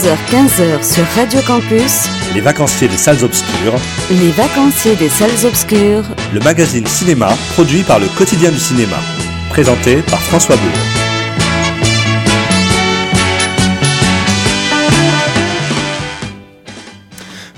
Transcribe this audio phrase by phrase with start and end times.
[0.00, 3.74] 14h-15h sur Radio Campus, Les vacanciers des salles obscures,
[4.10, 8.96] Les vacanciers des salles obscures, le magazine cinéma produit par le quotidien du cinéma.
[9.50, 10.72] Présenté par François Bourg.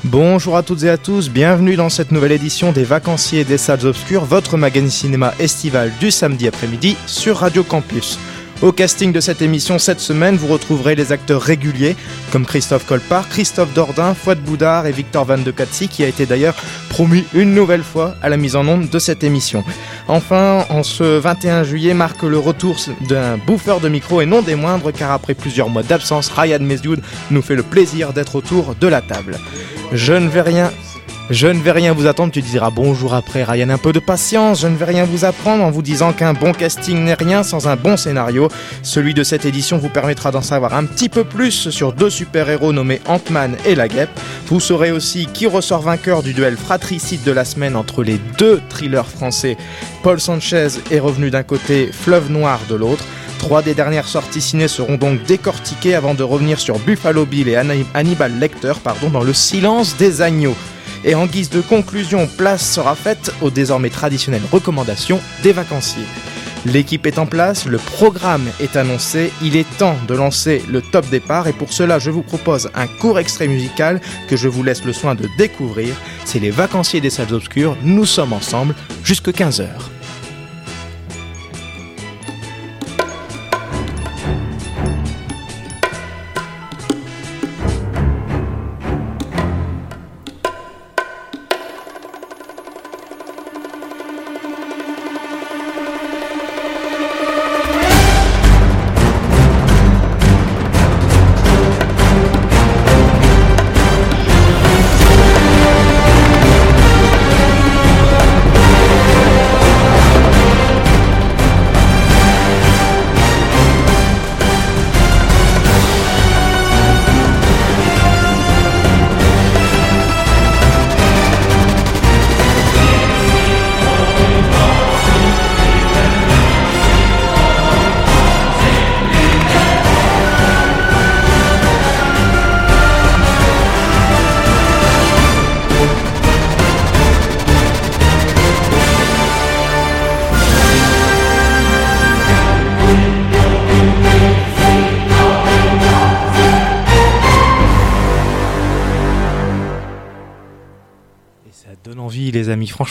[0.03, 3.87] Bonjour à toutes et à tous, bienvenue dans cette nouvelle édition des Vacanciers des Salles
[3.87, 8.19] Obscures, votre magazine cinéma estival du samedi après-midi sur Radio Campus.
[8.63, 11.97] Au casting de cette émission cette semaine, vous retrouverez les acteurs réguliers
[12.31, 16.27] comme Christophe Colpart, Christophe Dordain, Fouad Boudard et Victor Van de Katsi qui a été
[16.27, 16.55] d'ailleurs
[16.89, 19.65] promu une nouvelle fois à la mise en onde de cette émission.
[20.07, 22.77] Enfin, en ce 21 juillet marque le retour
[23.09, 27.03] d'un bouffeur de micro et non des moindres car après plusieurs mois d'absence, Ryan Mesdoud
[27.33, 29.39] nous fait le plaisir d'être autour de la table.
[29.93, 30.71] Je ne vais rien
[31.31, 34.61] je ne vais rien vous attendre, tu diras bonjour après Ryan, un peu de patience,
[34.61, 37.69] je ne vais rien vous apprendre en vous disant qu'un bon casting n'est rien sans
[37.69, 38.49] un bon scénario.
[38.83, 42.73] Celui de cette édition vous permettra d'en savoir un petit peu plus sur deux super-héros
[42.73, 44.11] nommés Ant-Man et la Guêpe.
[44.47, 48.61] Vous saurez aussi qui ressort vainqueur du duel fratricide de la semaine entre les deux
[48.69, 49.57] thrillers français.
[50.03, 53.05] Paul Sanchez est revenu d'un côté, Fleuve Noir de l'autre.
[53.39, 57.57] Trois des dernières sorties ciné seront donc décortiquées avant de revenir sur Buffalo Bill et
[57.57, 60.55] Hannibal Lecter pardon, dans le silence des agneaux.
[61.05, 66.07] Et en guise de conclusion, place sera faite aux désormais traditionnelles recommandations des vacanciers.
[66.65, 71.09] L'équipe est en place, le programme est annoncé, il est temps de lancer le top
[71.11, 74.85] départ et pour cela je vous propose un court extrait musical que je vous laisse
[74.85, 75.97] le soin de découvrir.
[76.25, 79.67] C'est les vacanciers des salles obscures, nous sommes ensemble jusque 15h.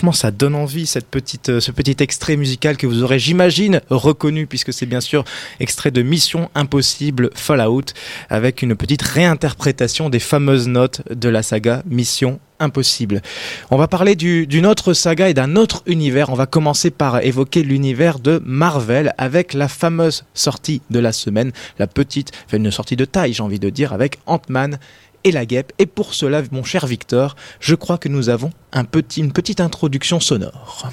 [0.02, 3.82] Franchement, ça donne envie cette petite, euh, ce petit extrait musical que vous aurez, j'imagine,
[3.92, 5.24] reconnu puisque c'est bien sûr
[5.60, 7.86] extrait de Mission Impossible Fallout
[8.28, 13.22] avec une petite réinterprétation des fameuses notes de la saga Mission Impossible.
[13.70, 16.32] On va parler d'une autre saga et d'un autre univers.
[16.32, 21.52] On va commencer par évoquer l'univers de Marvel avec la fameuse sortie de la semaine,
[21.78, 24.80] la petite, enfin une sortie de taille, j'ai envie de dire, avec Ant-Man
[25.24, 25.74] et la guêpe.
[25.80, 29.62] Et pour cela, mon cher Victor, je crois que nous avons un petit, une petite
[29.62, 30.92] introduction sonore.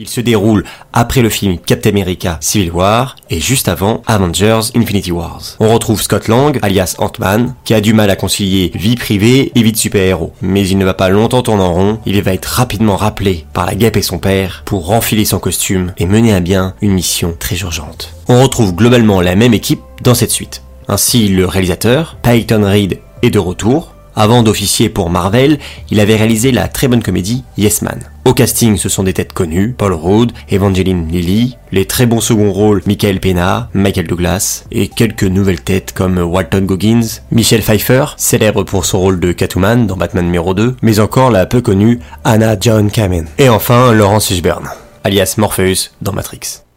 [0.00, 0.62] Il se déroule
[0.92, 5.56] après le film Captain America Civil War et juste avant Avengers Infinity Wars.
[5.58, 9.62] On retrouve Scott Lang, alias Ant-Man, qui a du mal à concilier vie privée et
[9.62, 10.32] vie de super-héros.
[10.40, 13.66] Mais il ne va pas longtemps tourner en rond, il va être rapidement rappelé par
[13.66, 17.34] la guêpe et son père pour renfiler son costume et mener à bien une mission
[17.36, 18.14] très urgente.
[18.28, 20.62] On retrouve globalement la même équipe dans cette suite.
[20.86, 23.94] Ainsi, le réalisateur, Peyton Reed, est de retour.
[24.16, 25.60] Avant d'officier pour Marvel,
[25.92, 28.00] il avait réalisé la très bonne comédie Yes Man.
[28.24, 32.52] Au casting, ce sont des têtes connues, Paul Rudd, Evangeline Lilly, les très bons seconds
[32.52, 38.64] rôles Michael Pena, Michael Douglas, et quelques nouvelles têtes comme Walton Goggins, Michelle Pfeiffer, célèbre
[38.64, 42.56] pour son rôle de Catwoman dans Batman numéro 2, mais encore la peu connue Anna
[42.60, 43.28] John Kamen.
[43.38, 44.68] Et enfin, Laurence Fishburne,
[45.04, 46.67] alias Morpheus dans Matrix.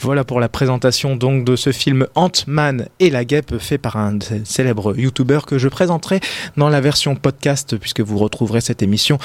[0.00, 4.18] Voilà pour la présentation donc de ce film Ant-Man et la guêpe fait par un
[4.44, 6.20] célèbre YouTuber que je présenterai
[6.56, 9.18] dans la version podcast puisque vous retrouverez cette émission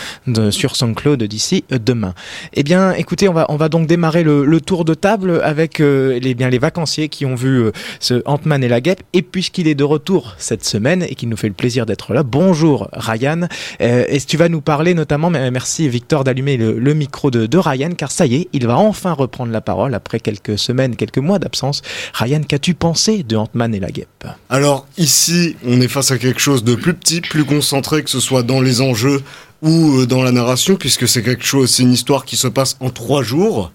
[0.50, 2.16] sur SoundCloud d'ici demain.
[2.54, 6.20] Eh bien, écoutez, on va on va donc démarrer le, tour de table avec euh,
[6.20, 9.68] les bien les vacanciers qui ont vu euh, ce Ant-Man et la guêpe et puisqu'il
[9.68, 12.24] est de retour cette semaine et qu'il nous fait le plaisir d'être là.
[12.24, 13.42] Bonjour Ryan.
[13.82, 17.92] Euh, et tu vas nous parler notamment merci Victor d'allumer le, micro de, de Ryan
[17.96, 21.40] car ça y est, il va enfin reprendre la parole après quelques semaines, quelques mois
[21.40, 21.82] d'absence.
[22.14, 24.26] Ryan, qu'as-tu pensé de Ant-Man et la guêpe?
[24.50, 28.20] Alors ici, on est face à quelque chose de plus petit, plus concentré, que ce
[28.20, 29.22] soit dans les enjeux
[29.62, 32.78] ou euh, dans la narration, puisque c'est quelque chose, c'est une histoire qui se passe
[32.80, 33.72] en trois jours,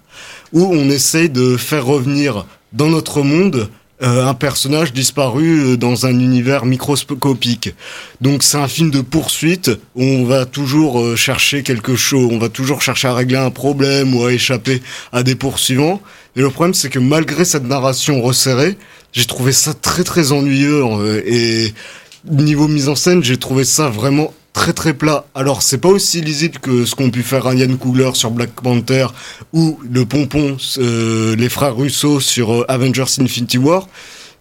[0.53, 3.69] où on essaye de faire revenir dans notre monde
[4.01, 7.73] euh, un personnage disparu dans un univers microscopique.
[8.21, 12.49] Donc c'est un film de poursuite où on va toujours chercher quelque chose, on va
[12.49, 14.81] toujours chercher à régler un problème ou à échapper
[15.11, 16.01] à des poursuivants.
[16.35, 18.77] Et le problème c'est que malgré cette narration resserrée,
[19.11, 20.83] j'ai trouvé ça très très ennuyeux
[21.25, 21.73] et
[22.29, 25.25] niveau mise en scène, j'ai trouvé ça vraiment très très plat.
[25.35, 29.07] Alors c'est pas aussi lisible que ce qu'ont pu faire Ryan Coogler sur Black Panther
[29.53, 33.87] ou le pompon, euh, les frères Russo sur euh, Avengers Infinity War.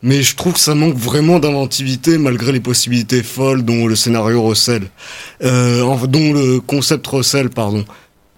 [0.02, 4.42] Mais je trouve que ça manque vraiment d'inventivité malgré les possibilités folles dont le scénario
[4.42, 4.84] recèle,
[5.42, 7.84] euh, dont le concept recèle, pardon.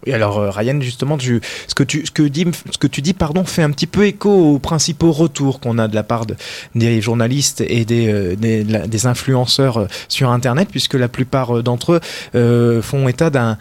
[0.06, 4.31] Et alors euh, Ryan, justement, ce, que tu, dis, pardon, fait un petit peu écho
[4.31, 6.26] aux principaux retours qu'on a de la part
[6.75, 12.00] des journalistes et des, euh, des, influenceurs euh, sur Internet, puisque la plupart d'entre
[12.35, 13.56] eux font état d'un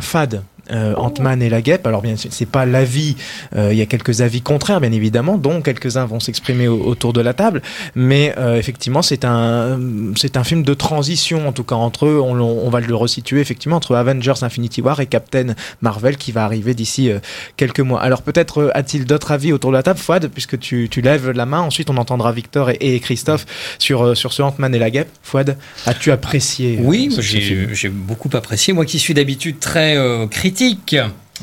[0.00, 1.86] fade euh, Ant-Man et la guêpe.
[1.86, 3.16] Alors bien, c'est pas l'avis.
[3.54, 7.20] Euh, il y a quelques avis contraires, bien évidemment, dont quelques-uns vont s'exprimer autour de
[7.20, 7.60] la table.
[7.94, 9.78] Mais euh, effectivement, c'est un
[10.16, 12.20] c'est un film de transition, en tout cas entre eux.
[12.20, 16.44] On, on, va le resituer effectivement entre Avengers Infinity War et Captain Marvel qui va
[16.44, 17.10] arriver d'ici
[17.56, 18.00] quelques mois.
[18.00, 21.46] Alors peut-être a-t-il d'autres avis autour de la table, Fouad, puisque tu, tu lèves la
[21.46, 21.60] main.
[21.60, 23.44] Ensuite, on entendra Victor et, Christophe
[23.78, 25.08] sur sur ce Ant-Man et la guêpe.
[25.22, 25.56] Fouad,
[25.86, 28.72] as-tu apprécié Oui, j'ai beaucoup apprécié.
[28.72, 29.96] Moi qui suis d'habitude très
[30.30, 30.53] critique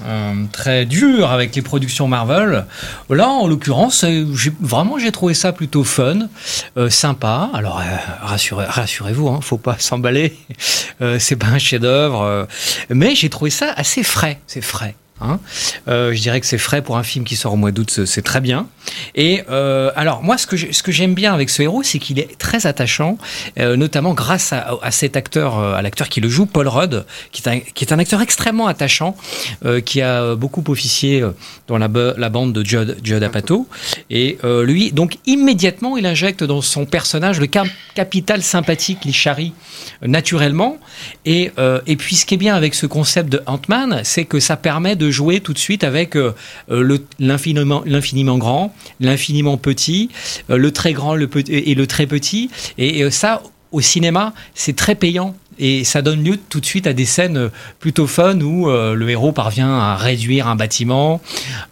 [0.05, 2.65] euh, très dur avec les productions Marvel.
[3.09, 4.05] Là, en l'occurrence,
[4.61, 6.29] vraiment, j'ai trouvé ça plutôt fun,
[6.77, 7.49] euh, sympa.
[7.53, 7.83] Alors, euh,
[8.21, 10.37] rassurez, rassurez-vous, hein, faut pas s'emballer.
[11.19, 12.47] c'est pas un chef-d'œuvre,
[12.89, 14.39] mais j'ai trouvé ça assez frais.
[14.47, 14.95] C'est frais.
[15.21, 15.39] Hein.
[15.87, 18.21] Euh, je dirais que c'est frais pour un film qui sort au mois d'août, c'est
[18.21, 18.67] très bien.
[19.15, 22.65] Et euh, alors moi, ce que j'aime bien avec ce héros, c'est qu'il est très
[22.65, 23.17] attachant,
[23.59, 27.91] euh, notamment grâce à, cet acteur, à l'acteur qui le joue, Paul Rudd, qui est
[27.91, 29.15] un, acteur extrêmement attachant,
[29.85, 31.23] qui a beaucoup officié
[31.67, 33.67] dans la, bande de Judd, Apatow.
[34.09, 37.47] Et lui, donc immédiatement, il injecte dans son personnage le
[37.95, 39.53] capital sympathique, l'Ishari,
[40.01, 40.77] naturellement.
[41.25, 41.51] Et,
[41.87, 44.95] et puis ce qui est bien avec ce concept de Ant-Man, c'est que ça permet
[44.95, 46.33] de jouer tout de suite avec euh,
[46.69, 50.09] euh, l'infiniment, grand, l'infiniment petit,
[50.49, 52.49] euh, le très grand et le très petit.
[52.77, 53.41] Et, ça,
[53.71, 57.49] au cinéma, c'est très payant et ça donne lieu tout de suite à des scènes
[57.79, 61.21] plutôt fun où le héros parvient à réduire un bâtiment,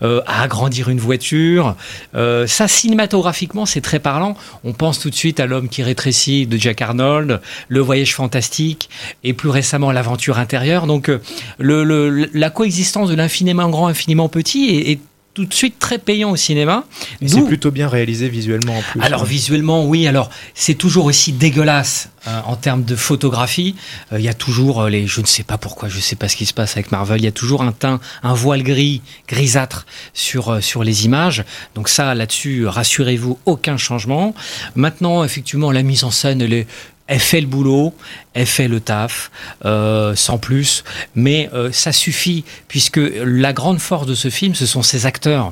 [0.01, 1.75] à agrandir une voiture.
[2.13, 4.35] ça, cinématographiquement, c'est très parlant.
[4.63, 8.89] On pense tout de suite à L'homme qui rétrécit de Jack Arnold, Le voyage fantastique
[9.23, 10.85] et plus récemment L'aventure intérieure.
[10.85, 11.11] Donc,
[11.57, 14.99] le, la coexistence de l'infiniment grand, infiniment petit est
[15.39, 16.83] tout de suite très payant au cinéma.
[17.25, 19.01] C'est plutôt bien réalisé visuellement en plus.
[19.01, 20.05] Alors visuellement, oui.
[20.05, 23.75] Alors c'est toujours aussi dégueulasse euh, en termes de photographie.
[24.11, 26.17] Euh, il y a toujours euh, les, je ne sais pas pourquoi, je ne sais
[26.17, 27.21] pas ce qui se passe avec Marvel.
[27.21, 31.45] Il y a toujours un teint, un voile gris, grisâtre sur sur les images.
[31.75, 34.35] Donc ça, là-dessus, rassurez-vous, aucun changement.
[34.75, 36.67] Maintenant, effectivement, la mise en scène, elle est
[37.09, 37.91] elle fait le boulot,
[38.35, 39.31] elle fait le taf,
[39.65, 40.83] euh, sans plus,
[41.15, 45.51] mais euh, ça suffit, puisque la grande force de ce film, ce sont ses acteurs.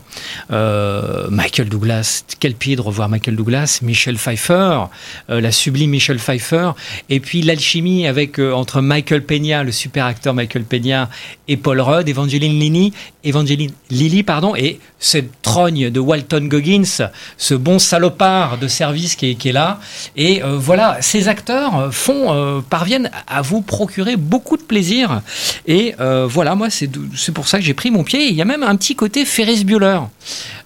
[0.51, 4.83] Euh, Michael Douglas, quel pied de revoir Michael Douglas, Michel Pfeiffer,
[5.30, 6.71] la sublime Michel Pfeiffer,
[7.09, 11.09] et puis l'alchimie avec entre Michael Peña, le super acteur Michael Peña,
[11.47, 17.54] et Paul Rudd, Evangeline Lilly, Evangeline Lilly, pardon, et cette trogne de Walton Goggins, ce
[17.56, 19.80] bon salopard de service qui qui est là,
[20.16, 25.21] et voilà, ces acteurs euh, font, euh, parviennent à vous procurer beaucoup de plaisir.
[25.66, 26.89] Et euh, voilà, moi, c'est
[27.33, 28.27] pour ça que j'ai pris mon pied.
[28.27, 29.99] Il y a même un petit côté Ferris Bueller.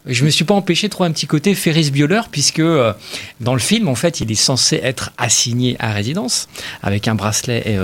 [0.05, 3.59] Je me suis pas empêché de trouver un petit côté Ferris Bueller, puisque dans le
[3.59, 6.47] film, en fait, il est censé être assigné à résidence
[6.81, 7.77] avec un bracelet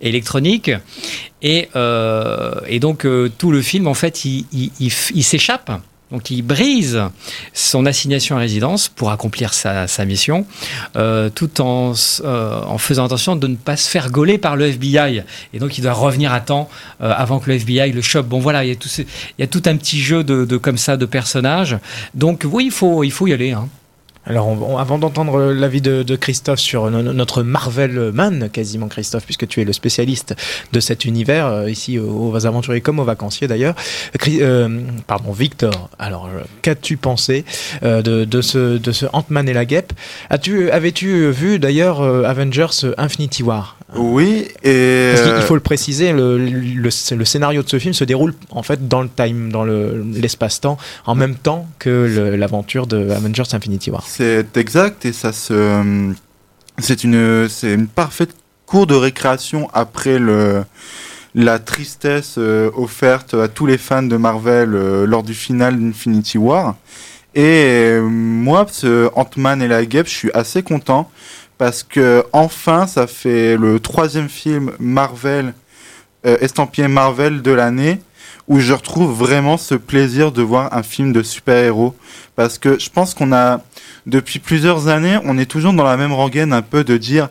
[0.00, 0.72] électronique.
[1.42, 1.68] Et,
[2.80, 3.06] donc,
[3.38, 5.70] tout le film, en fait, il s'échappe
[6.10, 7.02] donc il brise
[7.52, 10.46] son assignation à résidence pour accomplir sa, mission,
[10.96, 11.92] euh, tout en,
[12.24, 15.22] euh, en, faisant attention de ne pas se faire gauler par le FBI.
[15.54, 16.68] Et donc il doit revenir à temps
[17.00, 18.26] euh, avant que le FBI le chope.
[18.26, 19.06] Bon voilà, il y a tout, il
[19.38, 21.78] y a tout un petit jeu de, de, comme ça de personnages.
[22.14, 23.52] Donc oui, il faut, il faut y aller.
[23.52, 23.68] Hein.
[24.26, 29.64] Alors, avant d'entendre l'avis de, Christophe sur notre Marvel Man, quasiment Christophe, puisque tu es
[29.64, 30.34] le spécialiste
[30.72, 33.74] de cet univers, euh, ici aux, aventuriers comme aux vacanciers d'ailleurs.
[34.28, 37.44] Euh, pardon, Victor, alors, euh, qu'as-tu pensé
[37.82, 39.92] de, ce, de ce Ant-Man et la guêpe?
[40.28, 43.79] As-tu, Avais-tu vu d'ailleurs Avengers Infinity War?
[43.96, 45.12] Oui, et.
[45.14, 48.88] Parce qu'il faut le préciser, le, le, scénario de ce film se déroule en fait
[48.88, 54.04] dans le time, dans l'espace-temps, en même temps que l'aventure de Avengers Infinity War.
[54.06, 56.12] C'est exact et ça se.
[56.78, 60.62] C'est une, c'est une parfaite cour de récréation après le,
[61.34, 66.38] la tristesse euh, offerte à tous les fans de Marvel euh, lors du final d'Infinity
[66.38, 66.76] War.
[67.34, 71.10] Et euh, moi, ce Ant-Man et la guêpe, je suis assez content
[71.60, 75.52] parce que enfin, ça fait le troisième film Marvel,
[76.24, 78.00] euh, estampillé Marvel de l'année,
[78.48, 81.94] où je retrouve vraiment ce plaisir de voir un film de super-héros.
[82.34, 83.60] Parce que je pense qu'on a,
[84.06, 87.28] depuis plusieurs années, on est toujours dans la même rengaine un peu de dire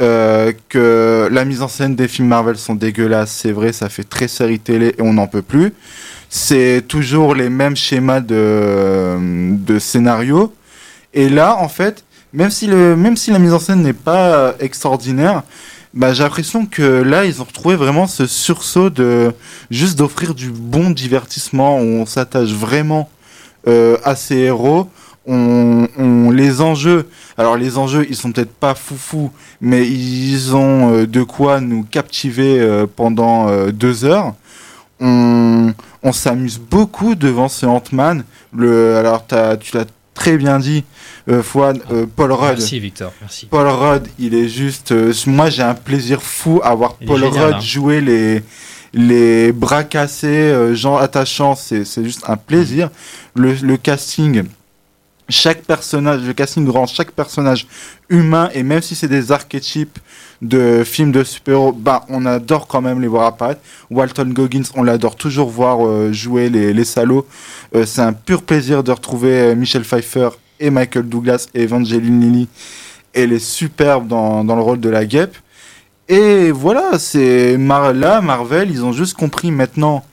[0.00, 4.02] euh, que la mise en scène des films Marvel sont dégueulasses, c'est vrai, ça fait
[4.02, 5.72] très série télé et on n'en peut plus.
[6.28, 9.16] C'est toujours les mêmes schémas de,
[9.64, 10.52] de scénario.
[11.14, 14.54] Et là, en fait, même si, le, même si la mise en scène n'est pas
[14.60, 15.42] extraordinaire,
[15.92, 19.32] bah, j'ai l'impression que là, ils ont retrouvé vraiment ce sursaut de
[19.70, 23.10] juste d'offrir du bon divertissement où on s'attache vraiment
[23.66, 24.88] euh, à ces héros.
[25.26, 31.06] On, les enjeux, alors les enjeux, ils sont peut-être pas foufou, mais ils ont euh,
[31.06, 34.34] de quoi nous captiver euh, pendant euh, deux heures.
[35.00, 35.72] On,
[36.12, 38.24] s'amuse beaucoup devant ce Ant-Man.
[38.58, 39.24] Alors
[39.60, 39.84] tu l'as
[40.20, 40.84] très bien dit,
[41.30, 42.58] euh, Fouad, euh, Paul Rudd.
[42.58, 43.46] Merci Victor, merci.
[43.46, 44.92] Paul Rudd, il est juste.
[44.92, 47.60] euh, moi, j'ai un plaisir fou à voir Il Paul génial, Rudd hein.
[47.60, 48.42] jouer les
[48.92, 51.54] les bras cassés, euh, gens attachants.
[51.54, 52.90] C'est juste un plaisir.
[53.34, 54.44] Le, le casting.
[55.30, 57.66] Chaque personnage, le casting rend chaque personnage
[58.08, 59.98] humain et même si c'est des archétypes
[60.42, 63.60] de films de super-héros, bah on adore quand même les voir apparaître.
[63.90, 67.26] Walton Goggins, on l'adore toujours voir euh, jouer les, les salauds.
[67.74, 72.20] Euh, c'est un pur plaisir de retrouver euh, Michel Pfeiffer et Michael Douglas et Evangeline
[72.20, 72.48] Lilly.
[73.12, 75.36] Elle est superbe dans, dans le rôle de la guêpe.
[76.08, 80.04] Et voilà, c'est Mar là, Marvel, ils ont juste compris maintenant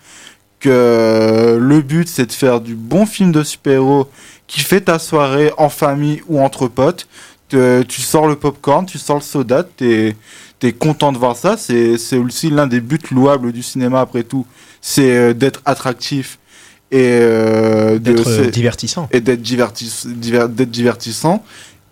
[0.59, 4.09] que le but c'est de faire du bon film de super-héros
[4.47, 7.07] qui fait ta soirée en famille ou entre potes.
[7.49, 10.15] Te- tu sors le popcorn, tu sors le soda, t'es
[10.63, 11.55] es content de voir ça.
[11.57, 14.45] C'est aussi l'un des buts louables du cinéma après tout,
[14.81, 16.39] c'est euh, d'être attractif
[16.91, 19.07] et euh, D'être euh, divertissant.
[19.11, 21.43] et d'être divertis- diver- divertissant.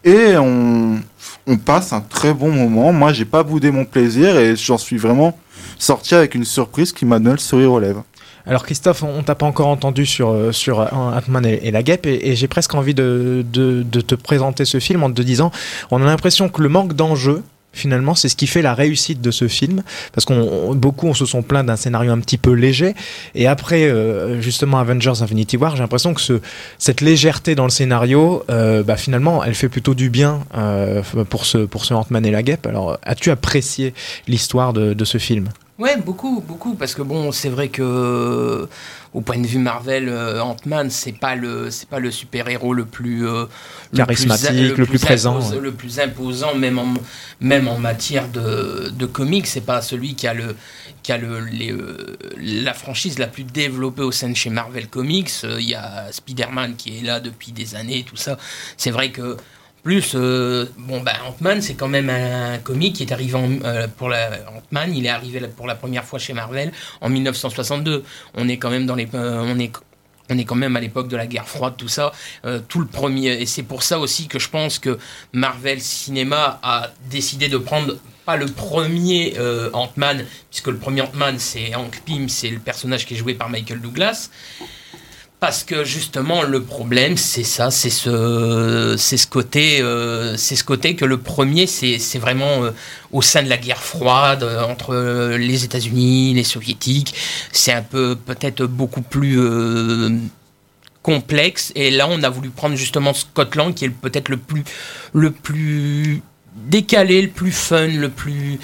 [0.04, 1.00] Et on,
[1.48, 2.92] on passe un très bon moment.
[2.94, 5.38] Moi, j'ai pas boudé mon plaisir et j'en suis vraiment
[5.80, 8.04] sorti avec une surprise qui m'a donné le sourire aux lèvres.
[8.48, 12.06] Alors Christophe, on t'a pas encore entendu sur, euh, sur euh, Ant-Man et, la guêpe
[12.06, 15.52] et, j'ai presque envie de, de, de te présenter ce film en te disant,
[15.90, 17.42] on a l'impression que le manque d'enjeu,
[17.74, 19.82] finalement, c'est ce qui fait la réussite de ce film.
[20.14, 20.36] Parce qu'on
[20.70, 22.94] on- beaucoup on se sont plaints d'un scénario un petit peu léger.
[23.34, 26.40] Et après euh, justement Avengers Infinity War, j'ai l'impression que ce,
[26.78, 31.46] cette légèreté dans le scénario, euh, bah, finalement, elle fait plutôt du bien euh, pour
[31.48, 32.68] ce pour ce Ant-Man et la guêpe.
[32.68, 33.94] Alors, as-tu apprécié
[34.28, 35.50] l'histoire de, de ce film?
[35.78, 38.66] Ouais, beaucoup, beaucoup, parce que bon, c'est vrai que euh,
[39.14, 42.86] au point de vue Marvel, euh, Ant-Man, c'est pas le, c'est pas le super-héros le
[42.86, 43.44] plus euh,
[43.92, 45.60] le Charismatique, plus- le plus présent, ouais.
[45.60, 46.94] le plus imposant, même en
[47.42, 50.56] même en matière de, de comics, c'est pas celui qui a le
[51.04, 54.88] qui a le, les, euh, la franchise la plus développée au sein de chez Marvel
[54.88, 55.30] Comics.
[55.44, 58.38] Euh, Il y a Spider-Man qui est là depuis des années, tout ça.
[58.78, 59.36] C'est vrai que
[59.86, 64.10] plus, euh, bon, bah, Ant-Man, c'est quand même un comic qui est arrivé euh, pour
[64.10, 68.04] la Ant-Man, il est arrivé pour la première fois chez Marvel en 1962.
[68.34, 71.28] On est quand même dans les, euh, on est quand même à l'époque de la
[71.28, 72.14] guerre froide, tout ça,
[72.68, 73.40] tout le premier.
[73.40, 74.98] Et c'est pour ça aussi que je pense que
[75.34, 79.36] Marvel Cinéma a décidé de prendre pas le premier
[79.74, 83.50] Ant-Man, puisque le premier Ant-Man c'est Hank Pym, c'est le personnage qui est joué par
[83.52, 84.32] Michael Douglas.
[85.40, 90.96] Parce que justement le problème c'est ça, c'est ce, c'est ce côté, euh, ce côté
[90.96, 92.72] que le premier c'est, vraiment euh,
[93.12, 97.14] au sein de la guerre froide euh, entre les États-Unis, les Soviétiques.
[97.52, 99.40] C'est un peu peut-être beaucoup plus
[101.04, 101.72] complexe.
[101.76, 104.64] Et là on a voulu prendre justement Scott Lang qui est peut-être le plus,
[105.14, 106.22] le plus
[106.56, 108.58] décalé, le plus fun, le plus,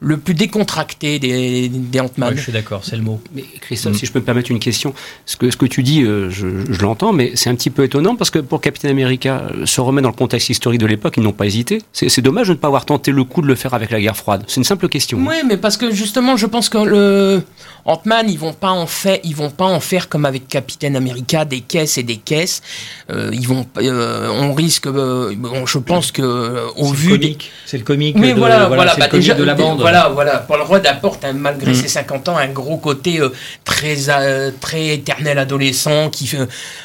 [0.00, 2.30] le plus décontracté des, des Ant-Man.
[2.30, 3.22] Ouais, je suis d'accord, c'est le mot.
[3.34, 4.92] Mais Christophe, si je peux me permettre une question,
[5.24, 7.84] ce que, ce que tu dis, euh, je, je l'entends, mais c'est un petit peu
[7.84, 11.14] étonnant parce que pour Captain America, euh, se remettre dans le contexte historique de l'époque,
[11.16, 11.80] ils n'ont pas hésité.
[11.92, 14.00] C'est c'est dommage de ne pas avoir tenté le coup de le faire avec la
[14.00, 14.44] guerre froide.
[14.46, 15.18] C'est une simple question.
[15.26, 17.42] Oui, mais parce que justement, je pense que le
[17.86, 21.44] Ant-Man, ils vont pas en faire, ils vont pas en faire comme avec Captain America,
[21.44, 22.62] des caisses et des caisses.
[23.10, 26.96] Euh, ils vont, euh, on risque, euh, bon, je pense que euh, au C'est le
[26.96, 29.80] vu des, comique, c'est le comique mais de, voilà, voilà, bah déjà, de la bande.
[29.80, 30.38] Voilà, voilà.
[30.38, 31.74] Paul Rudd apporte, hein, malgré Mm.
[31.74, 33.28] ses 50 ans, un gros côté euh,
[33.64, 36.38] très, euh, très éternel adolescent qui fait,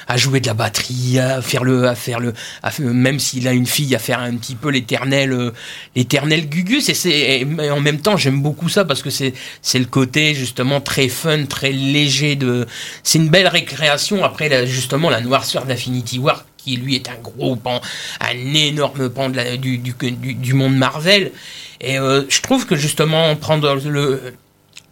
[0.08, 3.48] à jouer de la batterie, à faire le, à faire le, à faire- même s'il
[3.48, 5.52] a une fille, à faire un petit peu l'éternel, euh,
[5.96, 6.90] l'éternel Gugus.
[6.90, 10.82] Et c'est, en même temps, j'aime beaucoup ça parce que c'est, c'est le côté justement
[10.90, 12.66] très fun, très léger de,
[13.04, 17.20] c'est une belle récréation après la- justement la noirceur d'Infinity War qui lui est un
[17.22, 17.80] gros pan,
[18.20, 21.32] un énorme pan de la- du, du, du, du monde Marvel.
[21.80, 24.34] Et euh, je trouve que justement prendre le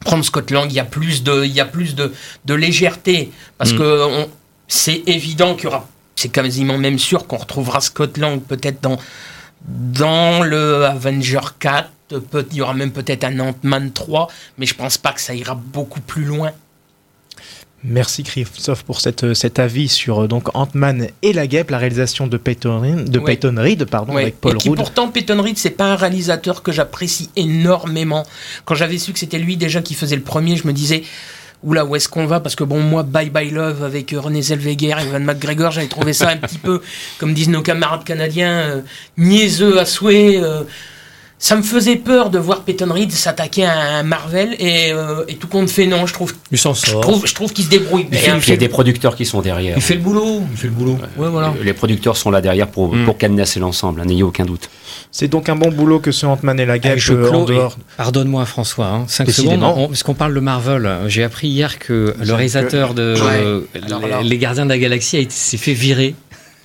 [0.06, 2.14] prendre Scott Lang, il y a plus de il y a plus de,
[2.46, 3.78] de légèreté parce Mm.
[3.80, 4.26] que
[4.68, 8.98] c'est évident qu'il y aura c'est quasiment même sûr qu'on retrouvera Scott Lang peut-être dans,
[9.68, 11.90] dans le Avenger 4.
[12.32, 15.36] Peut, il y aura même peut-être un Ant-Man 3, mais je pense pas que ça
[15.36, 16.52] ira beaucoup plus loin.
[17.84, 22.26] Merci Christophe pour cette, cet avis sur euh, donc Ant-Man et la guêpe, la réalisation
[22.26, 23.26] de Peyton, Reed- de Ouais.
[23.36, 24.78] Peyton Reed, pardon, Ouais, avec Paul et qui Rudd.
[24.80, 28.26] pourtant Peyton Reed c'est pas un réalisateur que j'apprécie énormément.
[28.66, 31.04] Quand j'avais su que c'était lui déjà qui faisait le premier, je me disais
[31.64, 34.42] oula où est-ce qu'on va parce que bon moi Bye Bye Love avec euh, René
[34.42, 36.82] Zellweger et Evan McGregor j'avais trouvé ça un petit peu
[37.18, 38.82] comme disent nos camarades canadiens euh,
[39.18, 40.40] niaiseux à souhait.
[40.42, 40.64] euh,
[41.40, 45.36] ça me faisait peur de voir Peyton Reed s'attaquer à un Marvel et, euh, et
[45.36, 47.02] tout compte fait non je trouve Il s'en je sort.
[47.02, 48.40] trouve je trouve qu'il se débrouille Il, bien.
[48.40, 49.78] fait- il y a des producteurs qui sont derrière.
[49.78, 50.42] Il fait le boulot.
[50.52, 50.98] Il fait le boulot.
[51.16, 51.54] Ouais, voilà.
[51.64, 53.06] Les producteurs sont là derrière pour, Mm.
[53.06, 54.68] pour cadenasser l'ensemble, hein, n'ayez aucun doute.
[55.12, 57.78] C'est donc un bon boulot que ce Ant-Man et la guêpe euh, en dehors.
[57.98, 60.88] Pardonne-moi François, 5 secondes, on- parce qu'on parle de Marvel.
[61.08, 63.42] J'ai appris hier que le réalisateur de Ouais.
[63.44, 66.14] euh, Alors les, Gardiens de la Galaxie a été- s'est fait virer.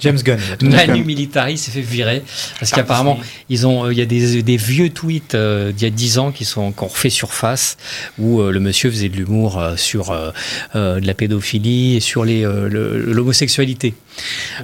[0.00, 0.36] James Gunn.
[0.62, 2.24] Manu Militari s'est fait virer
[2.58, 5.86] parce qu'apparemment ils ont euh, il y a des, des vieux tweets euh, d'il y
[5.86, 7.76] a 10 ans qui sont qui ont refait surface
[8.18, 10.10] où euh, le monsieur faisait de l'humour euh, sur
[10.74, 12.68] de la pédophilie et sur les euh,
[13.06, 13.94] l'homosexualité.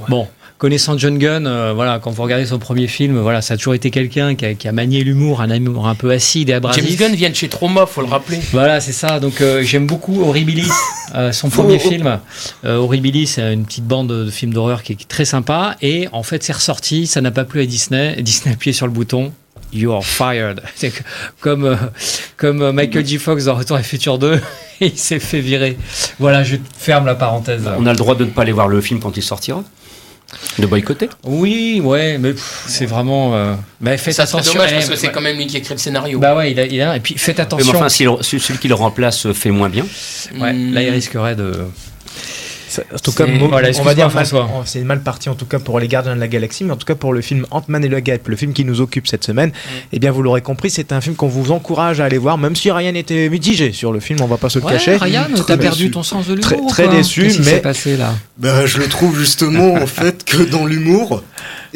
[0.08, 0.26] Bon,
[0.58, 3.74] connaissant John Gunn, euh, voilà, quand vous regardez son premier film, voilà, ça a toujours
[3.74, 6.84] été quelqu'un qui a, qui a manié l'humour, un humour un peu acide et abrasif.
[6.84, 8.38] James Gunn vient de chez Trauma, faut le rappeler.
[8.52, 9.20] Voilà, c'est ça.
[9.20, 10.70] Donc euh, j'aime beaucoup Horribilis,
[11.14, 12.18] euh, son premier film.
[12.64, 15.76] Euh, Horribilis, c'est une petite bande de films d'horreur qui est très sympa.
[15.80, 18.20] Et en fait, c'est ressorti, ça n'a pas plu à Disney.
[18.20, 19.32] Disney a appuyé sur le bouton.
[19.72, 20.62] You are fired.
[21.40, 21.76] Comme, euh,
[22.36, 23.18] comme Michael J.
[23.18, 24.40] Fox dans Retour à futur 2,
[24.80, 25.76] et il s'est fait virer.
[26.18, 27.68] Voilà, je ferme la parenthèse.
[27.78, 29.62] On a le droit de ne pas aller voir le film quand il sortira
[30.58, 32.34] De boycotter Oui, ouais, mais
[32.66, 33.34] c'est vraiment.
[33.34, 34.52] euh, bah, faites Ça attention.
[34.52, 35.12] dommage parce que c'est ouais.
[35.12, 36.18] quand même lui qui écrit le scénario.
[36.18, 37.74] Bah ouais, il a, il a- et puis faites Mais attention.
[37.76, 39.86] enfin, si le- celui qui le remplace fait moins bien,
[40.38, 40.74] Ouais, Hmm.
[40.74, 41.52] là, il risquerait de.
[42.94, 44.48] En tout cas, voilà, on va dire mal- François.
[44.66, 46.86] c'est mal parti en tout cas pour les Gardiens de la Galaxie, mais en tout
[46.86, 49.52] cas pour le film Ant-Man et le Guêpe, le film qui nous occupe cette semaine.
[49.92, 52.56] Eh bien, vous l'aurez compris, c'est un film qu'on vous encourage à aller voir, même
[52.56, 54.96] si Ryan était mitigé sur le film, on va pas se le Ouais, cacher.
[54.96, 57.96] Ryan, t'as perdu ton sens de l'humour Très- très déçu, Qu'est-ce qui mais- s'est passé
[57.96, 58.14] là?
[58.36, 61.22] Ben, je le trouve justement en fait que dans l'humour,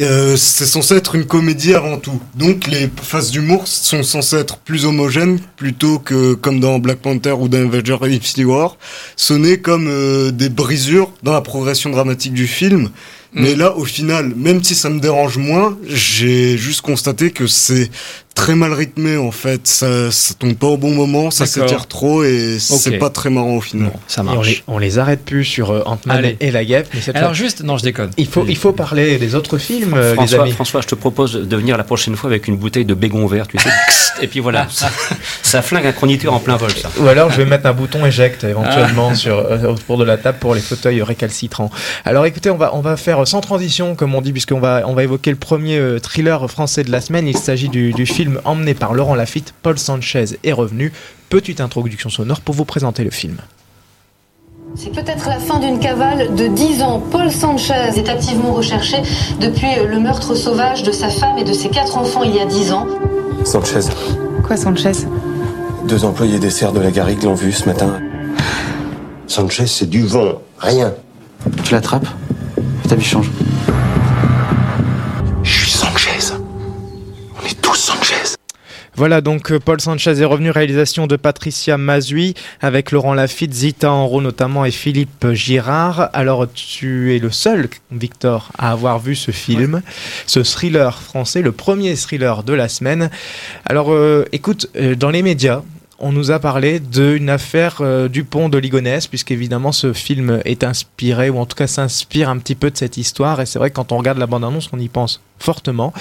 [0.00, 2.20] euh, c'est censé être une comédie avant tout.
[2.34, 7.32] Donc les phases d'humour sont censées être plus homogènes plutôt que comme dans Black Panther
[7.32, 8.76] ou dans Avenger Infinity War,
[9.16, 12.90] sonner comme euh, des brisures dans la progression dramatique du film.
[13.34, 17.90] Mais là, au final, même si ça me dérange moins, j'ai juste constaté que c'est
[18.34, 19.66] très mal rythmé en fait.
[19.66, 23.56] Ça, ça tombe pas au bon moment, ça s'étire trop et c'est pas très marrant
[23.56, 23.88] au final.
[23.88, 24.46] Bon, ça Et on, marche.
[24.48, 26.36] les, on les arrête plus sur euh, Ant-Man Allez.
[26.40, 28.10] et la Guêpe, Alors fois, juste, non, je déconne.
[28.16, 30.52] il faut, il faut parler des autres films, euh, les François, amis.
[30.52, 33.46] François, je te propose de venir la prochaine fois avec une bouteille de bégon vert,
[33.46, 33.70] tu sais.
[34.22, 34.90] et puis voilà, ça,
[35.42, 36.90] ça flingue un chroniqueur en plein vol, ça.
[37.00, 40.38] Ou alors je vais mettre un bouton éjecte éventuellement sur, euh, autour de la table
[40.40, 41.70] pour les fauteuils récalcitrants.
[42.04, 44.94] Alors écoutez, on va, on va faire sans transition, comme on dit, puisqu'on va, on
[44.94, 47.26] va évoquer le premier euh, thriller français de la semaine.
[47.28, 50.92] Il s'agit du, du film emmené par Laurent Lafitte, Paul Sanchez est revenu.
[51.28, 53.36] Petite introduction sonore pour vous présenter le film.
[54.74, 57.02] C'est peut-être la fin d'une cavale de 10 ans.
[57.10, 58.96] Paul Sanchez est activement recherché
[59.40, 62.46] depuis le meurtre sauvage de sa femme et de ses quatre enfants il y a
[62.46, 62.86] 10 ans.
[63.44, 63.80] Sanchez,
[64.46, 64.92] Quoi, Sanchez?
[65.86, 68.00] Deux employés des serres de la Garrigue l'ont vu ce matin.
[69.26, 70.94] Sanchez, c'est du vent, rien.
[71.64, 72.06] Tu l'attrapes?
[72.88, 73.30] Ta vie change.
[79.02, 83.90] Voilà donc euh, Paul Sanchez est revenu, réalisation de Patricia Mazui avec Laurent Lafitte, Zita
[83.90, 86.08] Enro notamment et Philippe Girard.
[86.12, 89.82] Alors tu es le seul, Victor, à avoir vu ce film,
[90.28, 93.10] ce thriller français, le premier thriller de la semaine.
[93.66, 95.62] Alors euh, écoute, euh, dans les médias,
[96.02, 101.30] on nous a parlé d'une affaire euh, Dupont de Ligonnès, puisqu'évidemment ce film est inspiré,
[101.30, 103.76] ou en tout cas s'inspire un petit peu de cette histoire, et c'est vrai que
[103.76, 105.92] quand on regarde la bande-annonce, on y pense fortement.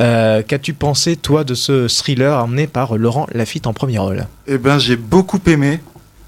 [0.00, 4.26] Euh, Qu'as-tu pensé, toi, de ce thriller emmené par Laurent Lafitte en premier rôle?
[4.46, 5.80] Eh ben, j'ai beaucoup aimé.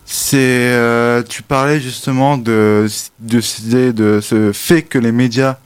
[0.06, 2.88] C'est, euh, tu parlais justement de,
[3.20, 5.58] de, de, ce fait que les médias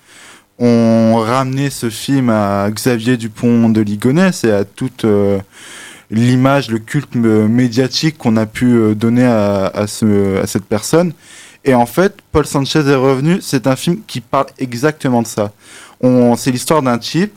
[0.58, 5.06] ont ramené ce film à Xavier Dupont de Ligonnès et à toute
[6.14, 10.64] l'image, le culte euh, médiatique qu'on a pu euh, donner à, à, ce, à cette
[10.64, 11.12] personne.
[11.64, 15.52] Et en fait, Paul Sanchez est revenu, c'est un film qui parle exactement de ça.
[16.36, 17.32] C'est l'histoire d'un type,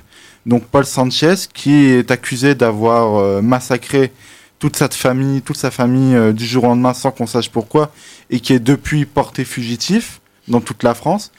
[0.45, 4.11] donc Paul Sanchez, qui est accusé d'avoir euh, massacré
[4.59, 7.91] toute sa famille, toute sa famille du jour au lendemain sans qu'on sache pourquoi,
[8.29, 11.31] et qui est depuis porté fugitif dans toute la France.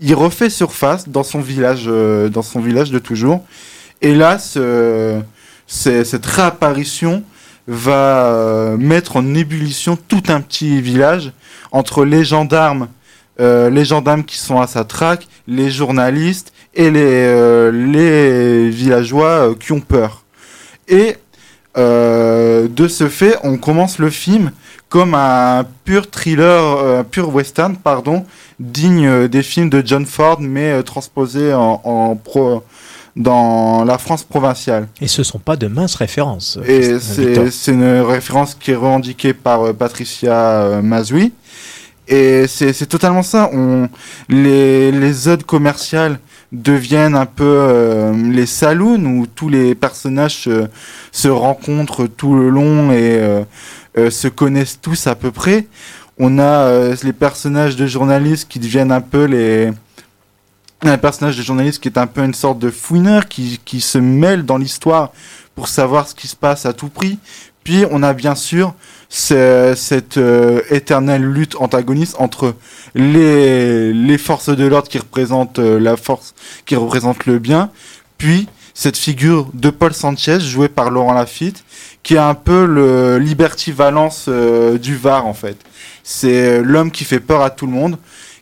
[0.00, 3.44] Il refait surface dans son village, dans son village de toujours.
[4.02, 4.38] Et là,
[5.70, 7.22] cette réapparition
[7.68, 11.32] va euh, mettre en ébullition tout un petit village
[11.70, 12.88] entre les gendarmes
[13.40, 19.72] euh, les gendarmes qui sont à sa traque, les journalistes et les, euh, villageois qui
[19.72, 20.24] ont peur.
[20.88, 21.16] Et
[21.76, 24.50] de ce fait, on commence le film
[24.90, 28.26] comme un pur thriller, euh, pur western, pardon,
[28.58, 32.64] digne des films de John Ford, mais transposé en, en pro,
[33.16, 34.88] dans la France provinciale.
[35.00, 36.58] Et ce sont pas de minces références.
[36.66, 41.32] Et c'est une référence qui est revendiquée par euh, Patricia euh, Mazui.
[42.08, 43.50] Et c'est totalement ça.
[43.52, 43.88] On,
[44.28, 45.12] les, les
[45.46, 46.18] commerciales
[46.50, 50.66] deviennent un peu euh, les saloons où tous les personnages se,
[51.12, 53.44] se rencontrent tout le long et
[53.96, 55.66] euh, se connaissent tous à peu près.
[56.18, 59.70] On a les personnages de journalistes qui deviennent un peu les
[60.82, 63.98] un personnage de journaliste qui est un peu une sorte de fouineur qui, qui se
[63.98, 65.12] mêle dans l'histoire
[65.54, 67.18] pour savoir ce qui se passe à tout prix.
[67.64, 68.74] Puis on a bien sûr
[69.10, 72.54] ce- cette euh, éternelle lutte antagoniste entre
[72.94, 77.70] les, les forces de l'ordre qui représentent euh, la force, qui représentent le bien,
[78.16, 81.64] puis cette figure de Paul Sanchez joué par Laurent Lafitte,
[82.02, 85.58] qui est un peu le Liberty Valence euh, du Var en fait.
[86.02, 87.98] C'est l'homme qui fait peur à tout le monde,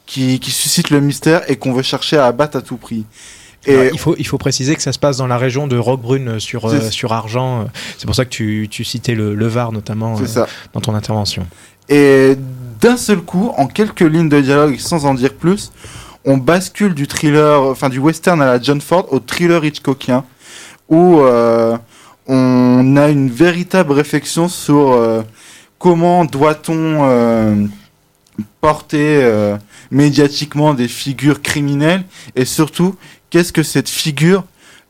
[0.08, 3.04] qui, qui suscite le mystère et qu'on veut chercher à abattre à tout prix.
[3.66, 5.76] Et Alors, il, faut, il faut préciser que ça se passe dans la région de
[5.76, 7.68] Roquebrune sur, euh, sur Argent.
[7.98, 11.46] C'est pour ça que tu, tu citais le, le Var notamment euh, dans ton intervention.
[11.88, 12.36] Et
[12.80, 15.72] d'un seul coup, en quelques lignes de dialogue, sans en dire plus,
[16.24, 20.24] on bascule du thriller, enfin du western à la John Ford au thriller Hitchcockien,
[20.88, 21.76] où euh,
[22.26, 25.22] on a une véritable réflexion sur euh,
[25.78, 27.66] comment doit-on euh,
[28.60, 29.56] porter euh,
[29.90, 32.04] médiatiquement des figures criminelles
[32.36, 32.96] et surtout
[33.30, 34.44] qu'est-ce que cette figure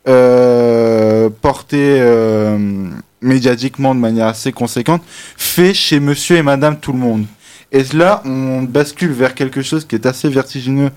[0.06, 2.88] euh, portée euh,
[3.20, 5.02] médiatiquement de manière assez conséquente
[5.36, 7.26] fait chez monsieur et madame tout le monde?
[7.70, 10.90] Et là, on bascule vers quelque chose qui est assez vertigineux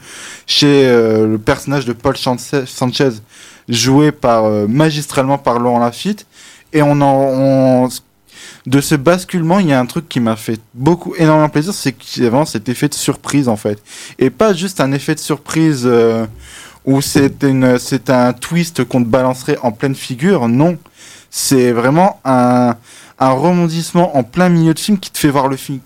[0.48, 3.10] chez euh, le personnage de Paul Sanchez,
[3.68, 6.26] joué par, magistralement par Laurent Lafitte.
[6.72, 7.90] Et on en, on-
[8.66, 11.94] de ce basculement, il y a un truc qui m'a fait beaucoup, énormément plaisir, c'est
[11.94, 13.82] qu'il y a vraiment cet effet de surprise, en fait.
[14.20, 16.26] Et pas juste un effet de surprise euh,
[16.86, 20.48] où c'est une, c'est un twist qu'on te balancerait en pleine figure.
[20.48, 20.78] Non.
[21.30, 22.76] C'est vraiment un,
[23.20, 25.80] un rebondissement en plein milieu de film qui te fait voir le film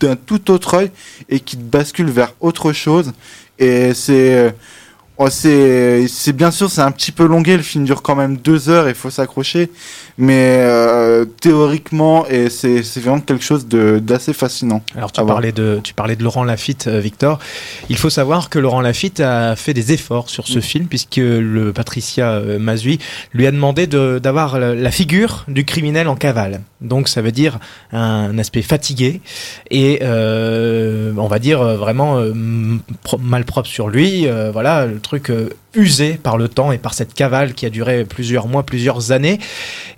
[0.00, 0.90] d'un tout autre œil
[1.28, 3.12] et qui te bascule vers autre chose.
[3.58, 4.50] Et c'est, euh,
[5.18, 7.56] oh, c'est, bien sûr, c'est un petit peu longué.
[7.56, 9.70] Le film dure quand même deux heures et il faut s'accrocher.
[10.16, 14.82] Mais euh, théoriquement, et c'est, vraiment quelque chose d'assez fascinant.
[14.96, 17.40] Alors tu parlais, de, tu parlais de Laurent Lafitte, euh, Victor.
[17.88, 21.72] Il faut savoir que Laurent Lafitte a fait des efforts sur ce film puisque le
[21.72, 23.00] Patricia euh, Mazui
[23.32, 26.60] lui a demandé de- d'avoir la, la figure du criminel en cavale.
[26.80, 27.58] Donc ça veut dire
[27.92, 29.20] un aspect fatigué
[29.70, 32.32] et euh, on va dire vraiment euh,
[33.18, 34.28] malpropre sur lui.
[34.52, 38.48] voilà, truc euh, usé par le temps et par cette cavale qui a duré plusieurs
[38.48, 39.38] mois, plusieurs années.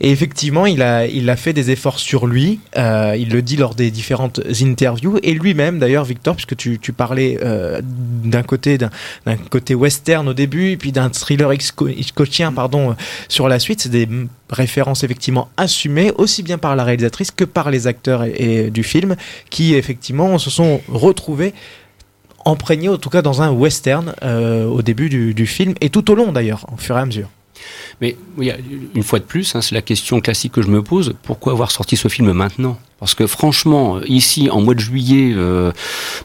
[0.01, 2.61] Et effectivement, il a, il a fait des efforts sur lui.
[2.77, 5.19] euh, il le dit lors des différentes interviews.
[5.23, 8.91] Et lui-même, d'ailleurs, Victor, puisque tu, tu parlais euh, d'un côté, d'un
[9.51, 12.97] côté western au début, et puis d'un thriller Hitchco- hitchcockien, pardon,
[13.29, 14.09] sur la suite, c'est des
[14.51, 19.17] références effectivement assumées, aussi bien par la réalisatrice que par les acteurs et du film,
[19.51, 21.53] qui effectivement se sont retrouvés
[22.47, 26.11] imprégnés, en tout cas dans un western, euh, au début du, du film, et tout
[26.11, 27.29] au long d'ailleurs, au fur et à mesure.
[28.01, 28.51] Mais oui,
[28.95, 31.15] une fois de plus, hein, c'est la question classique que je me pose.
[31.23, 32.79] Pourquoi avoir sorti ce film maintenant?
[32.99, 35.71] Parce que franchement, ici, en mois de juillet, euh,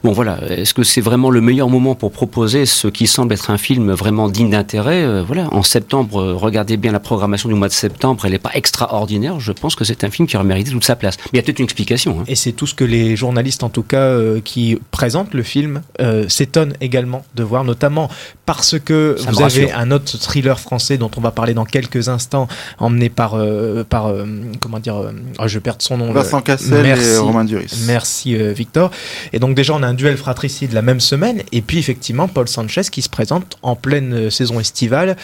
[0.05, 3.49] bon voilà, est-ce que c'est vraiment le meilleur moment pour proposer ce qui semble être
[3.51, 7.55] un film vraiment digne d'intérêt Euh, Voilà, en septembre, euh, regardez bien la programmation du
[7.55, 9.38] mois de septembre, elle n'est pas extraordinaire.
[9.41, 11.17] Je pense que c'est un film qui aurait mérité toute sa place.
[11.25, 12.21] Mais il y a peut-être une explication.
[12.21, 12.23] hein.
[12.27, 15.81] Et c'est tout ce que les journalistes, en tout cas, euh, qui présentent le film,
[15.99, 18.10] euh, s'étonnent également de voir, notamment
[18.45, 22.07] parce que Ça vous avez un autre thriller français dont on va parler dans quelques
[22.07, 22.47] instants,
[22.79, 24.25] emmené par, euh, par euh,
[24.62, 26.13] comment dire, euh, oh, je perds son nom.
[26.13, 27.84] Vincent le- Cassel et Romain Duris.
[27.86, 28.91] Merci euh, Victor.
[29.34, 32.47] Et donc déjà, on a un duel fratricide la même semaine, et puis effectivement, Paul
[32.47, 35.17] Sanchez qui se présente en pleine euh, saison estivale,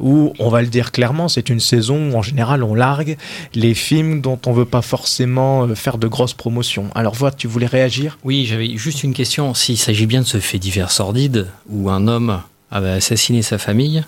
[0.00, 3.16] où on va le dire clairement, c'est une saison où en général on largue
[3.54, 6.88] les films dont on veut pas forcément euh, faire de grosses promotions.
[6.94, 8.18] Alors voilà, tu voulais réagir?
[8.24, 9.54] Oui, j'avais juste une question.
[9.54, 14.02] S'il s'agit bien de ce fait divers sordide où un homme avait assassiné sa famille,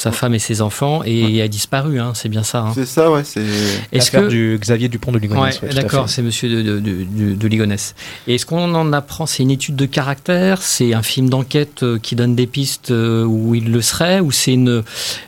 [0.00, 2.60] sa femme et ses enfants et a disparu, hein, c'est bien ça.
[2.60, 2.72] hein.
[2.74, 3.40] C'est ça, ouais, c'est.
[3.42, 5.60] Est-ce L'affaire que du Xavier Dupont de Ligonnès.
[5.60, 7.94] Ouais, ouais, d'accord, c'est monsieur de, de, de, de- de Ligonnès.
[8.26, 11.98] Et est-ce qu'on en apprend C'est une étude de caractère C'est un film d'enquête euh,
[11.98, 14.82] qui donne des pistes euh, où il le serait Ou c'est une.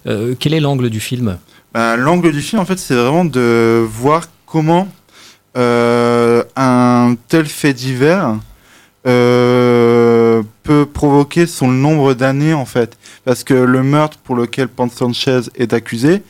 [0.07, 1.37] euh, quel est l'angle du film?
[1.75, 4.89] Ben, L'angle du film, en fait, c'est vraiment de voir comment
[5.59, 8.37] euh, un tel fait divers
[9.07, 10.02] euh,
[10.93, 12.97] provoqué sont le nombre d'années en fait.
[13.25, 16.23] Parce que le meurtre pour lequel Pan Sanchez est accusé,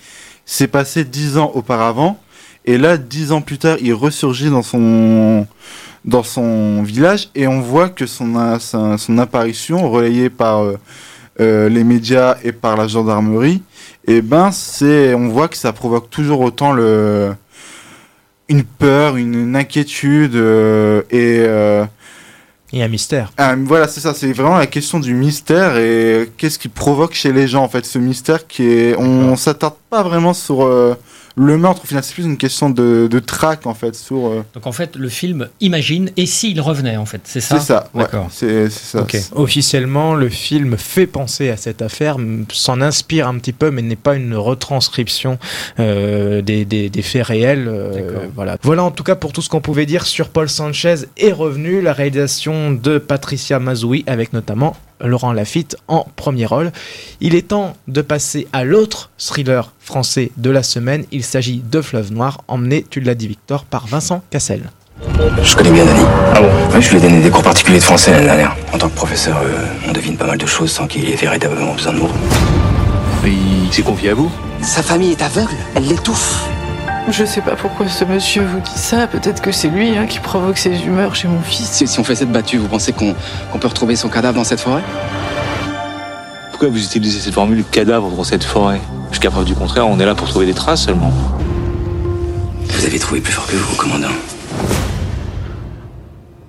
[0.45, 2.21] s'est passé dix ans auparavant.
[2.65, 5.47] Et là, dix ans plus tard, il ressurgit dans son,
[6.05, 10.79] dans son village et on voit que son, sa- son apparition, relayée par euh,
[11.41, 13.63] euh, les médias et par la gendarmerie,
[14.07, 17.35] et ben c'est, on voit que ça provoque toujours autant le,
[18.49, 21.39] une peur, une, inquiétude euh, et
[22.73, 23.33] Et un mystère.
[23.37, 27.33] ah, voilà, c'est ça, c'est vraiment la question du mystère et qu'est-ce qui provoque chez
[27.33, 30.95] les gens en fait ce mystère qui est, on s'attarde pas vraiment sur euh,
[31.37, 31.83] le meurtre.
[31.85, 34.27] Au final, c'est plus une question de, de traque en fait sur.
[34.29, 37.67] euh, Donc en fait, le film imagine et s'il revenait en fait, c'est ça c'est
[37.67, 38.29] ça, D'accord.
[38.31, 39.03] c'est c'est ça.
[39.03, 39.17] Ok.
[39.35, 42.17] Officiellement, le film fait penser à cette affaire,
[42.53, 45.39] s'en inspire un petit peu, mais n'est pas une retranscription
[45.81, 47.67] euh, des, des- des faits réels.
[47.69, 48.57] euh, voilà.
[48.63, 51.81] voilà en tout cas pour tout ce qu'on pouvait dire sur Paul Sanchez est revenu,
[51.81, 56.73] la réalisation de Patricia Mazoui avec notamment Laurent Lafitte en premier rôle.
[57.21, 61.05] Il est temps de passer à l'autre thriller français de la semaine.
[61.13, 64.71] Il s'agit de Fleuve Noir, emmené, tu l'as dit Victor, par Vincent Cassel.
[65.43, 66.05] Je connais bien Dany.
[66.35, 66.81] Ah bon?
[66.81, 68.57] Je lui ai donné des cours particuliers de français l'année dernière.
[68.73, 71.75] En tant que professeur, euh, on devine pas mal de choses sans qu'il ait véritablement
[71.75, 72.11] besoin de mots.
[73.25, 74.31] Il s'est confié à vous?
[74.61, 76.49] Sa famille est aveugle, elle l'étouffe.
[77.09, 79.07] Je sais pas pourquoi ce monsieur vous dit ça.
[79.07, 81.69] Peut-être que c'est lui hein, qui provoque ces humeurs chez mon fils.
[81.69, 83.15] Si, si on fait cette battue, vous pensez qu'on
[83.51, 84.83] qu'on peut retrouver son cadavre dans cette forêt?
[86.51, 88.81] Pourquoi vous utilisez cette formule cadavre dans cette forêt?
[89.11, 91.13] Jusqu'à preuve du contraire, on est là pour trouver des traces seulement.
[92.69, 94.09] Vous avez trouvé plus fort que vous, commandant.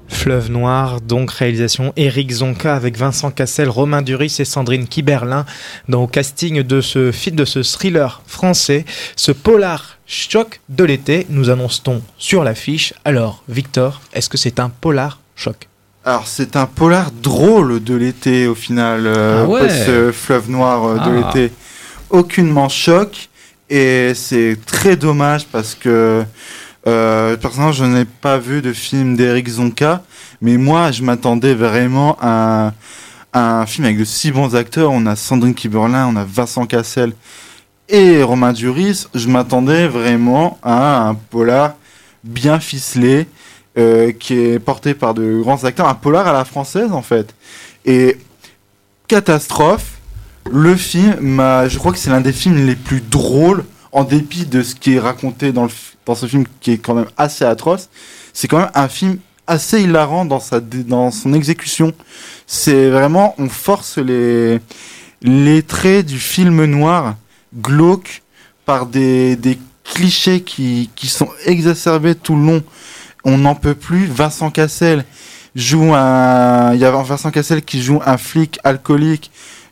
[0.07, 5.45] Fleuve Noir, donc réalisation Eric Zonka avec Vincent Cassel, Romain Duris et Sandrine Kiberlin.
[5.89, 8.85] Dans le casting de ce film, de ce thriller français,
[9.17, 12.93] ce polar choc de l'été, nous annonce-t-on sur l'affiche.
[13.05, 15.67] Alors, Victor, est-ce que c'est un polar choc?
[16.05, 19.61] Alors c'est un polar drôle de l'été au final, euh, Ah ouais.
[19.61, 21.31] pas ce fleuve noir euh, de Ah.
[21.33, 21.53] l'été.
[22.09, 23.29] Aucunement choc
[23.69, 26.23] et c'est très dommage parce que
[26.87, 30.03] euh, personnellement je n'ai pas vu de film d'Eric Zonka,
[30.41, 32.73] mais moi je m'attendais vraiment à, un-
[33.31, 34.91] à un film avec de si bons acteurs.
[34.91, 37.13] On a Sandrine Kiberlin, on a Vincent Cassel
[37.93, 39.05] et Romain Duris.
[39.13, 41.75] Je m'attendais vraiment à un polar
[42.23, 43.27] bien ficelé
[43.77, 47.33] euh, qui est porté par de grands acteurs, un polar à la française en fait.
[47.85, 48.17] Et
[49.07, 49.99] catastrophe,
[50.51, 54.63] le film, je crois que c'est l'un des films les plus drôles, en dépit de
[54.63, 55.71] ce qui est raconté dans, le,
[56.07, 57.89] dans ce film qui est quand même assez atroce.
[58.33, 61.93] C'est quand même un film assez hilarant dans, sa, dans son exécution.
[62.47, 64.59] C'est vraiment, on force les,
[65.21, 67.15] les traits du film noir
[67.61, 68.21] glauque
[68.65, 72.63] par des, des clichés qui, qui sont exacerbés tout le long.
[73.23, 74.05] On n'en peut plus.
[74.05, 75.05] Vincent Cassel
[75.55, 76.73] joue un.
[76.73, 79.31] Il y a Vincent Cassel qui joue un flic alcoolique.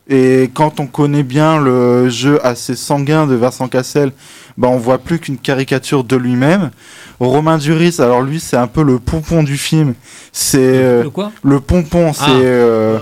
[0.10, 4.12] Et quand on connaît bien le jeu assez sanguin de Vincent Cassel,
[4.58, 6.72] bah on voit plus qu'une caricature de lui-même.
[7.20, 9.94] Romain Duris, alors lui, c'est un peu le pompon du film.
[10.34, 11.32] C'est euh, le quoi?
[11.44, 12.12] le pompon.
[12.14, 12.30] C'est Ah.
[12.32, 13.00] euh,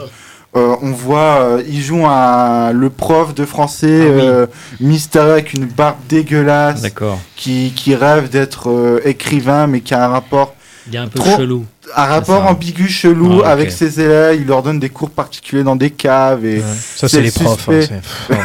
[0.56, 4.22] euh, on voit, euh, il joue un, le prof de français Ah oui.
[4.24, 4.46] euh,
[4.80, 6.82] mystérieux avec une barbe dégueulasse,
[7.36, 10.56] qui, qui rêve d'être euh, écrivain, mais qui a un rapport
[10.88, 11.66] Il est un peu Trop- chelou.
[11.96, 12.50] un rapport ça.
[12.52, 14.40] ambigu chelou Ah, avec ses élèves.
[14.42, 16.62] Il leur donne des cours particuliers dans des caves et
[16.96, 17.70] Ça, c'est les profs.
[17.70, 17.80] hein.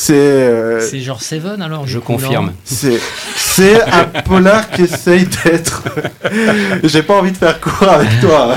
[0.00, 2.52] c'est- euh, C'est genre Seven alors Je confirme.
[2.64, 3.00] c'est
[3.36, 5.82] c'est un polar qui essaye d'être.
[6.84, 8.54] J'ai pas envie de faire quoi avec toi.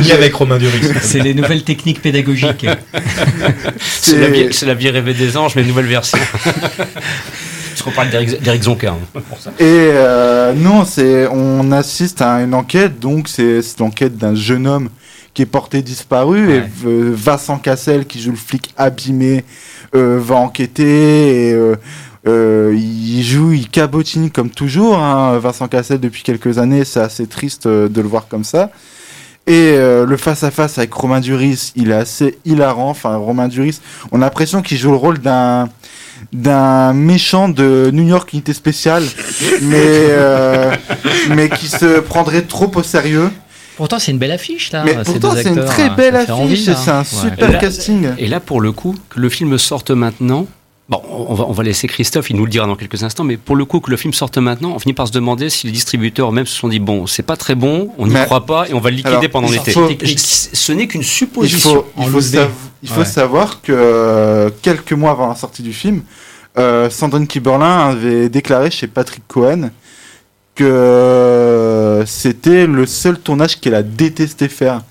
[0.00, 0.80] Ni avec Romain Duris.
[1.02, 2.66] C'est les nouvelles techniques pédagogiques.
[3.80, 6.18] C'est la, vie- c'est la vie rêvée des anges, mais nouvelle version.
[6.44, 8.92] Parce qu'on parle d'Eric Zonka.
[8.92, 9.20] hein.
[9.58, 14.88] Et euh, non, c'est on assiste à une enquête, donc c'est l'enquête d'un jeune homme
[15.34, 19.42] qui est porté disparu et euh, Vincent Cassel qui joue le flic abîmé euh,
[19.96, 21.76] va enquêter et euh,
[22.26, 24.98] euh, il joue, il cabotine comme toujours.
[24.98, 28.70] hein, Vincent Cassel depuis quelques années, c'est assez triste euh, de le voir comme ça.
[29.46, 32.90] Et euh, le face à face avec Romain Duris, il est assez hilarant.
[32.90, 33.80] Enfin, Romain Duris,
[34.10, 35.68] on a l'impression qu'il joue le rôle d'un
[36.32, 39.04] d'un méchant de New York Unité Spéciale,
[39.62, 40.74] mais euh,
[41.34, 43.30] mais qui se prendrait trop au sérieux.
[43.76, 44.84] Pourtant, c'est une belle affiche là.
[44.84, 46.76] Mais pourtant, c'est une très hein, belle affiche, envie, et là.
[46.76, 48.08] c'est un super Et là- casting.
[48.18, 50.46] Et là, pour le coup, que le film sorte maintenant.
[50.88, 53.36] Bon, on va, on va laisser Christophe, il nous le dira dans quelques instants, mais
[53.36, 55.72] pour le coup, que le film sorte maintenant, on finit par se demander si les
[55.72, 58.72] distributeurs eux-mêmes se sont dit bon, c'est pas très bon, on n'y croit pas et
[58.72, 59.72] on va le liquider Alors, pendant l'été.
[59.72, 61.70] Ce n'est qu'une Il supposition.
[61.74, 62.48] faut, il faut, sav-
[62.84, 63.04] il faut Ouais.
[63.04, 66.02] savoir que euh, quelques mois avant la sortie du film,
[66.56, 69.70] euh, Sandrine Kiberlin avait déclaré chez Patrick Cohen
[70.56, 74.82] que euh, c'était le seul tournage qu'elle a détesté faire.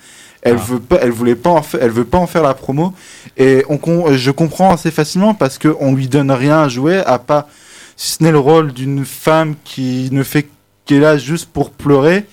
[0.42, 2.94] Elle veut pas, elle voulait pas en elle veut pas en faire la promo.
[3.36, 7.18] Et on, je comprends assez facilement parce que on lui donne rien à jouer à
[7.18, 7.50] pas,
[7.98, 10.48] si ce n'est le rôle d'une femme qui ne fait
[10.86, 12.26] qui est là juste pour pleurer.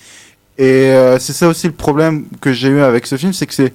[0.59, 3.55] Et euh, c'est ça aussi le problème que j'ai eu avec ce film, c'est que
[3.55, 3.73] c'est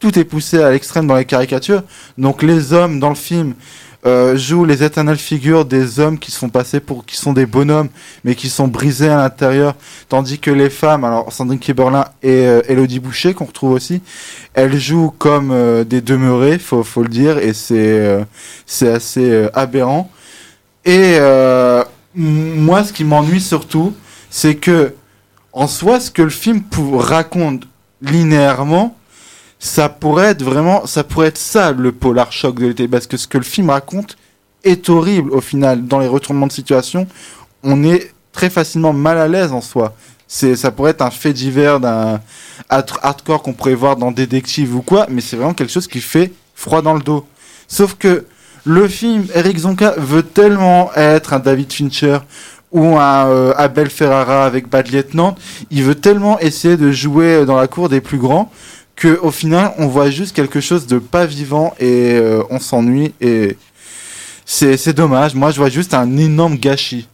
[0.00, 1.82] tout est poussé à l'extrême dans les caricatures.
[2.16, 3.54] Donc les hommes dans le film
[4.06, 7.46] euh, jouent les éternelles figures des hommes qui se font passer pour qui sont des
[7.46, 7.88] bonhommes,
[8.24, 9.74] mais qui sont brisés à l'intérieur,
[10.08, 14.02] tandis que les femmes, alors Sandrine Kiberlin et euh, Elodie Boucher qu'on retrouve aussi,
[14.52, 18.24] elles jouent comme euh, des demeurés, faut faut le dire, et c'est
[18.66, 20.10] c'est assez aberrant.
[20.84, 21.18] Et
[22.14, 23.94] moi, ce qui m'ennuie surtout,
[24.30, 24.94] c'est que
[25.52, 26.62] en soi, ce que le film
[26.92, 27.66] raconte
[28.02, 28.96] linéairement,
[29.64, 33.16] ça pourrait être vraiment, ça pourrait être ça le polar choc de l'été, parce que
[33.16, 34.18] ce que le film raconte
[34.62, 35.86] est horrible au final.
[35.86, 37.06] Dans les retournements de situation,
[37.62, 39.94] on est très facilement mal à l'aise en soi.
[40.28, 42.20] C'est, ça pourrait être un fait divers d'un
[42.68, 46.30] hardcore qu'on pourrait voir dans Détective ou quoi, mais c'est vraiment quelque chose qui fait
[46.54, 47.26] froid dans le dos.
[47.66, 48.26] Sauf que
[48.66, 52.18] le film, Eric Zonka veut tellement être un David Fincher
[52.70, 55.36] ou un euh, Abel Ferrara avec Bad Lieutenant,
[55.70, 58.50] il veut tellement essayer de jouer dans la cour des plus grands
[58.96, 63.12] que au final on voit juste quelque chose de pas vivant et euh, on s'ennuie
[63.20, 63.56] et
[64.46, 65.34] c'est dommage.
[65.34, 67.08] Moi, je vois juste un énorme gâchis.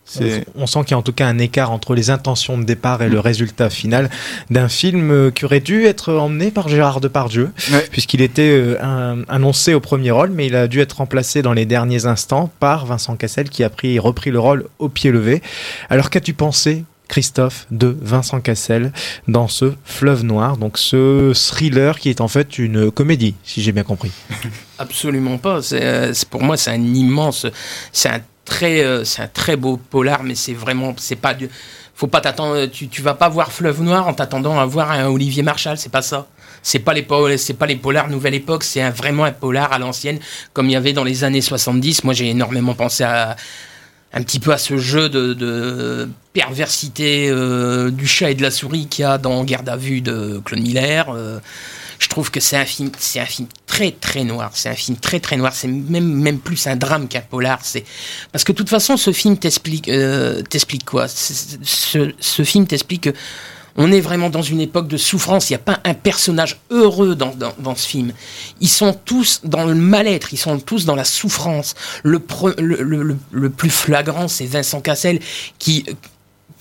[0.57, 3.03] On sent qu'il y a en tout cas un écart entre les intentions de départ
[3.03, 4.11] et le résultat final
[4.51, 7.53] d'un film euh, qui aurait dû être emmené par Gérard Depardieu,
[7.93, 11.65] puisqu'il était euh, annoncé au premier rôle, mais il a dû être remplacé dans les
[11.65, 15.43] derniers instants par Vincent Cassel qui a pris, repris le rôle au pied levé.
[15.89, 18.93] Alors qu'as-tu pensé Christophe de Vincent Cassel
[19.27, 23.73] dans ce Fleuve Noir, donc ce thriller qui est en fait une comédie, si j'ai
[23.73, 24.13] bien compris.
[24.79, 25.61] Absolument pas.
[25.61, 27.47] C'est, pour moi, c'est un immense,
[27.93, 31.37] c'est un très, euh, c'est un très beau polar, mais c'est vraiment, c'est pas
[31.95, 35.09] faut pas t'attendre, tu, tu vas pas voir Fleuve Noir en t'attendant à voir un
[35.09, 36.29] Olivier Marchal, c'est pas ça
[36.63, 37.07] c'est pas les
[37.39, 40.19] c'est pas les polars nouvelle époque, c'est vraiment un polar à l'ancienne
[40.53, 42.05] comme il y avait dans les années 70.
[42.05, 43.37] Moi, j'ai énormément pensé à
[44.13, 48.87] un petit peu à ce jeu de, perversité euh, du chat et de la souris
[48.87, 51.09] qu'il y a dans Garde à vue de Claude Miller.
[51.11, 51.39] Euh,
[51.99, 54.51] je trouve que c'est un film, c'est un film très très noir.
[54.55, 55.53] C'est un film très très noir.
[55.55, 57.59] C'est même même plus un drame qu'un polar.
[57.63, 57.85] C'est
[58.33, 61.09] parce que de toute façon, ce film t'explique euh, t'explique quoi?
[61.09, 63.11] Ce, ce, film t'explique que
[63.83, 65.49] on est vraiment dans une époque de souffrance.
[65.49, 68.13] Il n'y a pas un personnage heureux dans, ce film.
[68.61, 71.75] Ils sont tous dans le mal-être, ils sont tous dans la souffrance.
[72.03, 72.19] Le,
[73.49, 75.19] plus flagrant, c'est Vincent Cassel
[75.59, 75.87] qui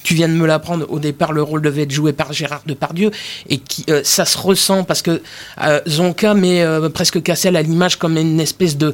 [0.01, 3.11] tu viens de me l'apprendre, au départ, le rôle devait être joué par Gérard Depardieu,
[3.49, 5.21] et qui, euh, ça se ressent parce que
[5.61, 8.93] euh, Zonka met euh, presque Cassel à l'image comme une espèce de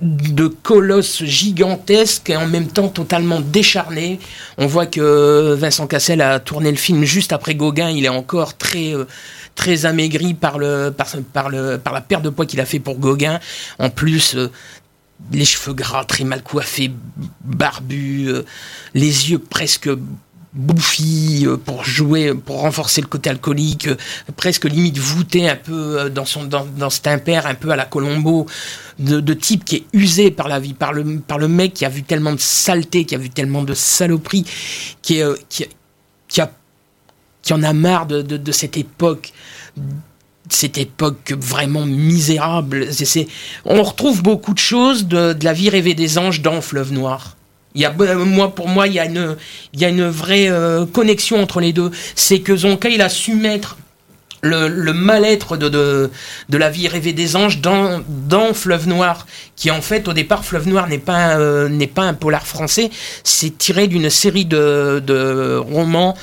[0.00, 4.20] de colosse gigantesque et en même temps totalement décharné.
[4.58, 7.90] On voit que Vincent Cassel a tourné le film juste après Gauguin.
[7.90, 9.04] Il est encore très euh,
[9.54, 10.90] très amaigri par le
[11.32, 13.40] par, le par la perte de poids qu'il a fait pour Gauguin.
[13.78, 14.34] En plus.
[14.36, 14.50] Euh,
[15.32, 16.90] les cheveux gras, très mal coiffés,
[17.42, 18.42] barbus, euh,
[18.92, 19.88] les yeux presque
[20.56, 23.96] bouffi euh, pour jouer, pour renforcer le côté alcoolique, euh,
[24.36, 27.76] presque limite voûté un peu euh, dans, son, dans, dans cet impair, un peu à
[27.76, 28.46] la Colombo,
[28.98, 31.90] de, type qui est usé par la vie, par le, par le mec qui a
[31.90, 34.46] vu tellement de saleté, qui a vu tellement de saloperie,
[35.02, 35.66] qui, est, qui,
[36.26, 36.50] qui, a,
[37.42, 39.32] qui en a marre de, de, cette époque
[40.48, 42.88] cette époque vraiment misérable.
[43.64, 47.35] on retrouve beaucoup de choses de, de, la vie rêvée des anges dans Fleuve Noir.
[47.76, 49.36] Il y a, euh, moi, pour moi, il y a une,
[49.74, 51.90] il y a une vraie euh, connexion entre les deux.
[52.14, 53.76] C'est que Zonka, il a su mettre
[54.40, 56.10] le, le mal-être de, de,
[56.48, 60.44] de, la vie rêvée des anges dans, dans Fleuve Noir, qui en fait, au départ,
[60.44, 62.90] Fleuve Noir n'est pas, euh, pas un polar français,
[63.24, 66.16] c'est tiré d'une série de, de romans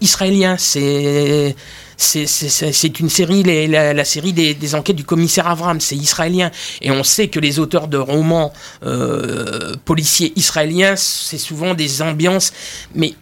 [0.00, 0.56] israéliens.
[0.58, 1.56] C'est
[1.96, 6.50] c'est une série, la, série des, enquêtes du commissaire Avram, c'est israélien.
[6.82, 8.52] Et on sait que les auteurs de romans
[8.84, 12.52] euh, policiers israéliens, c'est souvent des ambiances,
[12.94, 13.14] mais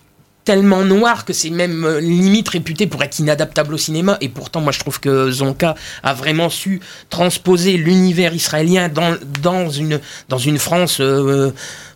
[0.44, 4.18] tellement noires que c'est même euh, limite réputé pour être inadaptable au cinéma.
[4.20, 10.58] Et pourtant, moi, je trouve que Zonka a vraiment su transposer l'univers israélien dans, une,
[10.58, 10.98] France.
[11.00, 11.50] Euh,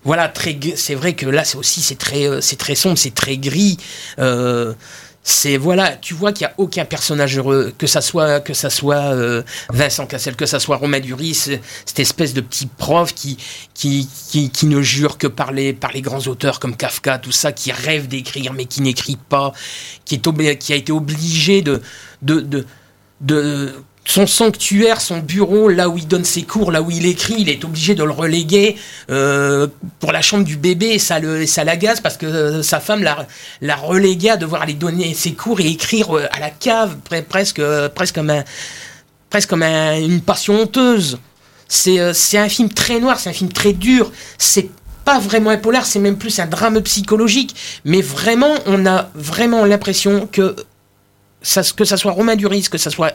[0.05, 0.33] voilà.
[0.77, 3.77] C'est vrai que là, c'est aussi c'est très sombre, c'est très gris
[5.31, 8.71] c'est voilà, tu vois qu'il y a aucun personnage heureux, que ça soit que ça
[8.71, 11.35] soit euh, Vincent Cassel, que ça soit Romain Duris,
[11.85, 13.37] cette espèce de petit prof qui
[13.75, 14.09] qui,
[14.51, 17.73] qui, ne jure que par les par les grands auteurs comme Kafka, tout ça, qui
[17.73, 19.53] rêve d'écrire mais qui n'écrit pas,
[20.07, 21.83] qui est qui a été obligé de
[22.23, 22.65] de,
[23.21, 23.75] de
[24.09, 27.51] son sanctuaire, son bureau, là où il donne ses cours, là où il écrit, il
[27.51, 28.77] est obligé de le reléguer
[29.11, 29.67] euh,
[30.01, 30.87] pour la chambre du bébé.
[30.87, 33.27] Et ça, le, ça l'agace parce que euh, sa femme l'a,
[33.61, 36.97] l'a relégué à devoir aller donner ses cours et écrire euh, à la cave,
[37.29, 37.61] presque,
[37.95, 38.45] presque comme, un,
[39.29, 41.19] presque comme une passion honteuse.
[41.69, 44.11] C'est, c'est un film très noir, c'est un film très dur.
[44.39, 44.71] C'est
[45.05, 47.55] pas vraiment un polar, c'est même plus un drame psychologique.
[47.85, 50.57] Mais vraiment, on a vraiment l'impression que
[51.77, 53.13] que ça soit Romain Duris, que ça soit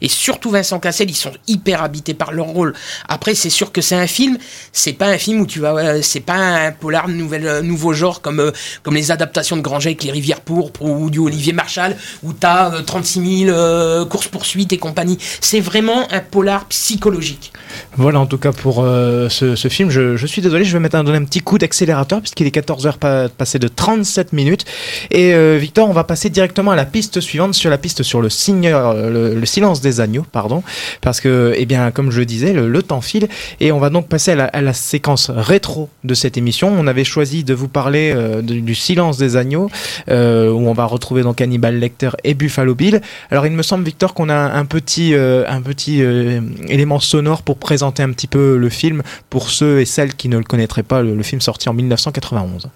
[0.00, 2.74] et surtout Vincent Cassel, ils sont hyper habités par leur rôle.
[3.08, 4.38] Après, c'est sûr que c'est un film,
[4.72, 8.20] c'est pas un film où tu vas, c'est pas un polar nouvelle, euh, nouveau genre
[8.20, 8.52] comme, euh,
[8.82, 12.70] comme les adaptations de Granger avec les Rivières Pourpres ou du Olivier Marshall où t'as
[12.70, 15.18] as 36 000 courses poursuites et compagnie.
[15.40, 17.52] C'est vraiment un polar psychologique.
[17.96, 19.90] Voilà en tout cas pour euh, ce, film.
[19.90, 23.28] Je, suis désolé, je vais mettre un, donner un petit coup d'accélérateur puisqu'il est 14h
[23.30, 24.64] passé de 37 minutes.
[25.10, 28.30] Et Victor, on va passer directement à la piste suivante sur la piste sur le,
[28.30, 30.62] signeur, le silence des agneaux, pardon,
[31.00, 33.28] parce que, eh bien, comme je le disais, le, temps file
[33.60, 36.68] et on va donc passer à la, séquence rétro de cette émission.
[36.68, 39.68] On avait choisi de vous parler euh, du silence des agneaux,
[40.08, 43.00] euh, où on va retrouver donc Hannibal Lecter et Buffalo Bill.
[43.30, 46.00] Alors, il me semble, Victor, qu'on a un petit, euh, un petit
[46.68, 50.38] élément sonore pour présenter un petit peu le film pour ceux et celles qui ne
[50.38, 52.68] le connaîtraient pas, le film sorti en 1991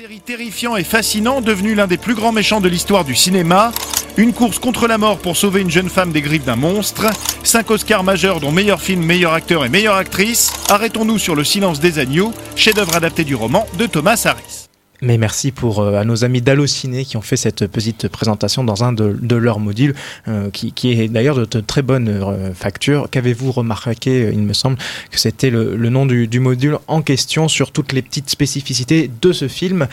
[0.00, 3.70] série terrifiant et fascinant, devenu l'un des plus grands méchants de l'histoire du cinéma.
[4.16, 7.10] Une course contre la mort pour sauver une jeune femme des griffes d'un monstre.
[7.42, 10.54] Cinq Oscars majeurs dont meilleur film, meilleur acteur et meilleure actrice.
[10.70, 14.59] Arrêtons-nous sur Le silence des agneaux, chef-d'œuvre adapté du roman de Thomas Harris.
[15.02, 18.84] Mais merci pour euh, à nos amis d'Allociné qui ont fait cette petite présentation dans
[18.84, 19.94] un de, de leurs modules,
[20.28, 23.08] euh, qui, qui, est d'ailleurs de, très bonne euh, facture.
[23.10, 24.76] Qu'avez-vous remarqué Il me semble
[25.10, 29.10] que c'était le, le, nom du, du, module en question sur toutes les petites spécificités
[29.22, 29.86] de ce film?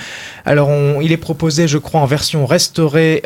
[0.45, 3.21] Alors, on, il est proposé, je crois, en version restaurée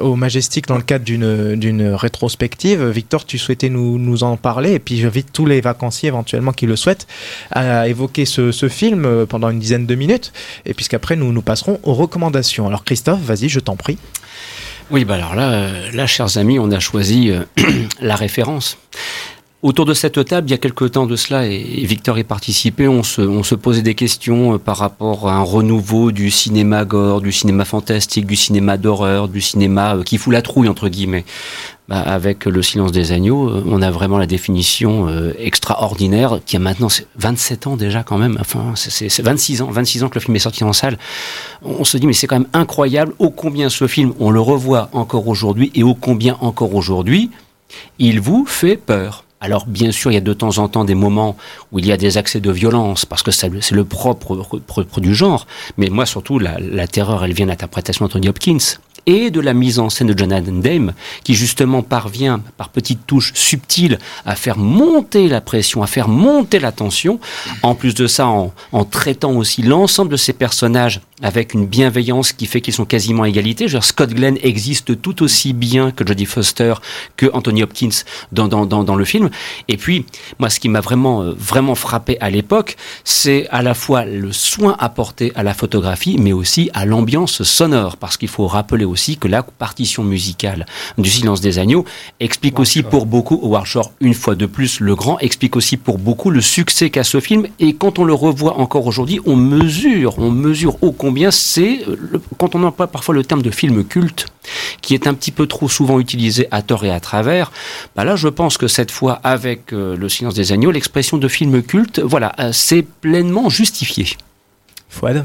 [0.00, 2.84] au Majestic dans le cadre d'une rétrospective.
[2.88, 6.66] Victor, tu souhaitais nous, nous en parler, et puis j'invite tous les vacanciers éventuellement qui
[6.66, 7.06] le souhaitent
[7.50, 10.32] à évoquer ce, ce film pendant une dizaine de minutes.
[10.64, 12.68] Et puis puisqu'après nous nous passerons aux recommandations.
[12.68, 13.98] Alors Christophe, vas-y, je t'en prie.
[14.92, 17.42] Oui, bah alors là, euh, là, chers amis, on a choisi euh,
[18.00, 18.78] la référence.
[19.66, 22.86] Autour de cette table, il y a quelque temps de cela, et Victor y participé,
[22.86, 27.32] on se, posait des questions euh, par rapport à un renouveau du cinéma gore, du
[27.32, 31.24] cinéma fantastique, du cinéma d'horreur, du cinéma qui fout la trouille, entre guillemets.
[31.88, 36.54] Bah, avec Le silence des agneaux, euh, on a vraiment la définition euh, extraordinaire qui
[36.54, 36.86] a maintenant
[37.16, 40.38] 27 ans déjà quand même, enfin c'est 26 ans, 26 ans que le film est
[40.38, 40.96] sorti en salle.
[41.64, 44.90] On se dit mais c'est quand même incroyable ô combien ce film, on le revoit
[44.92, 47.30] encore aujourd'hui et ô combien encore aujourd'hui,
[47.98, 49.25] il vous fait peur.
[49.40, 51.36] Alors bien sûr, il y a de temps en temps des moments
[51.70, 55.46] où il y a des accès de violence, parce que c'est le propre, du genre.
[55.76, 58.58] Mais moi, surtout, la, terreur, elle vient de l'interprétation d'Anthony Hopkins
[59.04, 63.32] et de la mise en scène de Jonathan Dame, qui justement parvient par petites touches
[63.34, 67.20] subtiles à faire monter la pression, à faire monter la tension.
[67.62, 72.32] En plus de ça, en, en traitant aussi l'ensemble de ces personnages avec une bienveillance
[72.32, 73.68] qui fait qu'ils sont quasiment à égalité.
[73.68, 76.74] Genre, Scott Glenn existe tout aussi bien que Jodie Foster,
[77.16, 77.88] que Anthony Hopkins
[78.32, 79.30] dans, dans, dans, dans le film.
[79.68, 80.04] Et puis,
[80.38, 84.32] moi, ce qui m'a vraiment, euh, vraiment frappé à l'époque, c'est à la fois le
[84.32, 87.96] soin apporté à la photographie, mais aussi à l'ambiance sonore.
[87.96, 90.66] Parce qu'il faut rappeler aussi que la partition musicale
[90.98, 91.86] du Silence des Agneaux
[92.20, 95.98] explique aussi pour beaucoup, Howard Shore, une fois de plus, le grand, explique aussi pour
[95.98, 97.46] beaucoup le succès qu'a ce film.
[97.58, 102.20] Et quand on le revoit encore aujourd'hui, on mesure, on mesure au combien c'est, euh,
[102.36, 104.26] quand on emploie parfois le terme de film culte,
[104.82, 107.52] qui est un petit peu trop souvent utilisé à tort et à travers,
[107.94, 111.28] bah là je pense que cette fois, avec euh, Le silence des agneaux, l'expression de
[111.28, 114.16] film culte, voilà, euh, c'est pleinement justifié.
[114.88, 115.24] Fouad?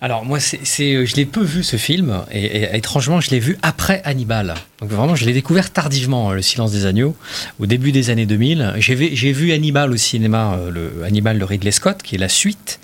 [0.00, 3.56] Alors moi, c'est, euh, je l'ai peu vu ce film et, étrangement, je l'ai vu
[3.62, 4.54] après Hannibal.
[4.80, 7.16] Donc vraiment, je l'ai découvert tardivement, euh, Le Silence des agneaux,
[7.58, 8.74] au début des années 2000.
[8.78, 12.80] J'ai, vu Hannibal au cinéma, euh, le Hannibal de Ridley Scott, qui est la suite,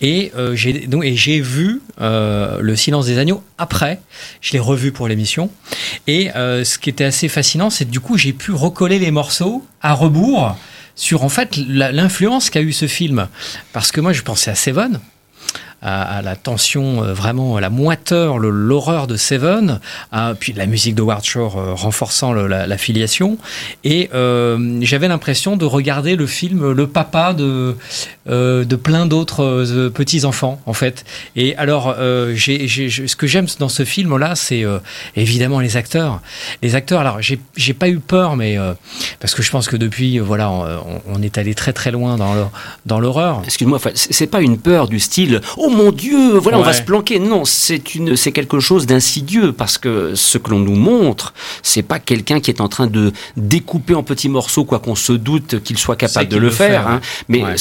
[0.00, 4.00] et j'ai donc et j'ai vu Le Silence des agneaux après.
[4.40, 5.50] Je l'ai revu pour l'émission.
[6.06, 9.64] Et ce qui était assez fascinant, c'est que du coup, j'ai pu recoller les morceaux
[9.82, 10.56] à rebours
[10.94, 13.28] sur en fait l'influence qu'a eu ce film.
[13.72, 15.00] Parce que moi, je pensais à Seven
[15.80, 19.80] à, la tension, euh, vraiment à la moiteur, l'horreur de Seven,
[20.40, 23.38] puis la musique de Ward Shore euh, renforçant la, filiation.
[23.84, 27.76] Et euh, j'avais l'impression de regarder le film Le Papa de,
[28.26, 31.04] de plein d'autres petits-enfants, en fait.
[31.34, 34.64] Et alors, ce que j'aime dans ce film-là, c'est
[35.16, 36.20] évidemment les acteurs.
[36.62, 38.56] Les acteurs, alors, j'ai pas eu peur, mais
[39.18, 40.50] parce que je pense que depuis, voilà,
[41.06, 42.16] on, est allé très très loin
[42.86, 43.42] dans l'horreur.
[43.44, 47.18] Excuse-moi, c'est pas une peur du style oh mon Dieu, voilà, on va se planquer.
[47.18, 51.82] Non, c'est une, c'est quelque chose d'insidieux parce que ce que l'on nous montre, c'est
[51.82, 55.62] pas quelqu'un qui est en train de découper en petits morceaux, quoi qu'on se doute
[55.62, 56.88] qu'il soit capable de le faire.
[56.88, 57.00] hein.
[57.28, 57.54] Mais Ouais.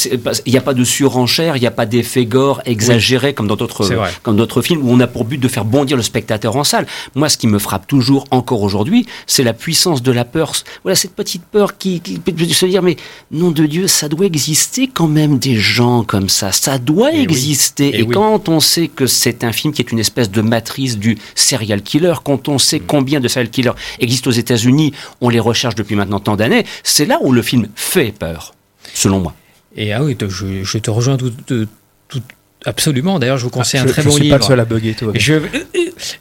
[0.46, 3.56] il n'y a pas de surenchère, il n'y a pas d'effet gore exagéré comme dans
[3.56, 3.90] d'autres,
[4.24, 6.86] comme d'autres films où on a pour but de faire bondir le spectateur en salle.
[7.16, 10.52] Moi, ce qui me frappe toujours encore aujourd'hui, c'est la puissance de la peur.
[10.84, 12.98] Voilà cette petite peur qui, qui peut se dire mais
[13.32, 16.52] nom de Dieu, ça doit exister quand même des gens comme ça.
[16.52, 17.97] Ça doit Eh exister.
[17.98, 18.14] Et, oui.
[18.14, 21.82] quand on sait que c'est un film qui est une espèce de matrice du serial
[21.82, 25.96] killer, quand on sait combien de serial killers existent aux États-Unis, on les recherche depuis
[25.96, 28.54] maintenant tant d'années, c'est là où le film fait peur,
[28.94, 29.34] selon moi.
[29.76, 31.68] Et ah oui, je te rejoins tout, tout-
[32.08, 32.22] tout-
[32.68, 33.18] absolument.
[33.18, 34.36] D'ailleurs, je vous conseille Ah, un je- très je bon suis livre.
[34.38, 35.12] pas le seul à bugger, bien.
[35.16, 35.34] Je,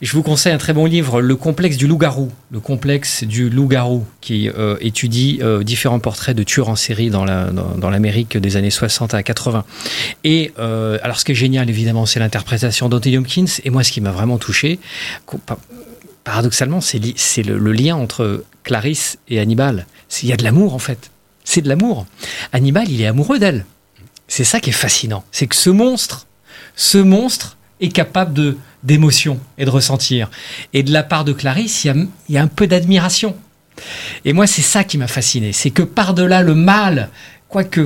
[0.00, 2.30] je vous conseille un très bon livre, Le complexe du loup-garou.
[2.50, 7.24] Le complexe du loup-garou, qui euh, étudie euh, différents portraits de tueurs en série dans
[7.24, 9.64] la- dans- dans l'Amérique des années 60 à 80.
[10.24, 13.44] Et euh, alors, ce qui est génial, évidemment, c'est l'interprétation d'Anthony Hopkins.
[13.64, 14.78] Et moi, ce qui m'a vraiment touché,
[16.24, 19.86] paradoxalement, c'est li- c'est le, le lien entre Clarisse et Hannibal.
[20.22, 21.10] Il y a de l'amour, en fait.
[21.44, 22.06] C'est de l'amour.
[22.52, 23.64] Hannibal, il est amoureux d'elle.
[24.28, 25.24] C'est ça qui est fascinant.
[25.30, 26.25] C'est que ce monstre,
[26.76, 30.30] ce monstre est capable de d'émotion et de ressentir.
[30.72, 31.94] Et de la part de Clarisse, il y a,
[32.28, 33.34] il y a un peu d'admiration.
[34.24, 35.52] Et moi, c'est ça qui m'a fasciné.
[35.52, 37.08] C'est que par-delà le mal,
[37.48, 37.84] quoique,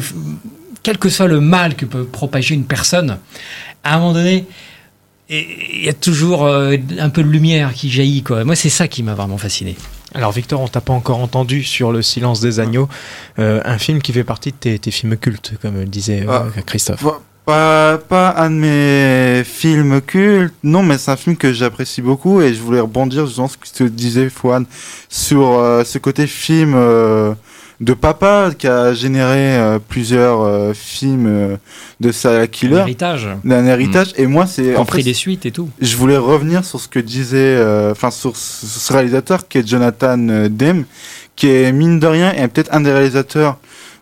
[0.82, 3.18] quel que soit le mal que peut propager une personne,
[3.82, 4.44] à un moment donné,
[5.30, 5.46] et-
[5.78, 8.22] il y a toujours euh, un peu de lumière qui jaillit.
[8.22, 8.44] Quoi.
[8.44, 9.76] Moi, c'est ça qui m'a vraiment fasciné.
[10.14, 12.88] Alors Victor, on t'a pas encore entendu sur Le Silence des Agneaux,
[13.38, 16.60] euh, un film qui fait partie de tes, tes films cultes, comme disait euh, Ah.
[16.66, 17.02] Christophe.
[17.02, 22.02] Pas- Pas, pas un de mes films cultes, non, mais c'est un film que j'apprécie
[22.02, 24.66] beaucoup et je voulais rebondir sur ce que tu disais, Fouane,
[25.08, 27.32] sur euh, ce côté film euh,
[27.80, 31.58] de papa qui a généré euh, plusieurs films
[31.98, 32.76] de serial killer.
[32.76, 33.28] L'héritage.
[33.42, 34.12] D'un héritage.
[34.16, 34.76] Et moi, c'est.
[34.76, 35.70] en fait, des suites et tout.
[35.80, 37.58] je voulais revenir sur ce que disait,
[37.90, 40.18] enfin sur ce ce réalisateur qui est Jonathan
[40.50, 40.84] Demme,
[41.36, 43.58] qui est mine de rien et peut-être un des réalisateurs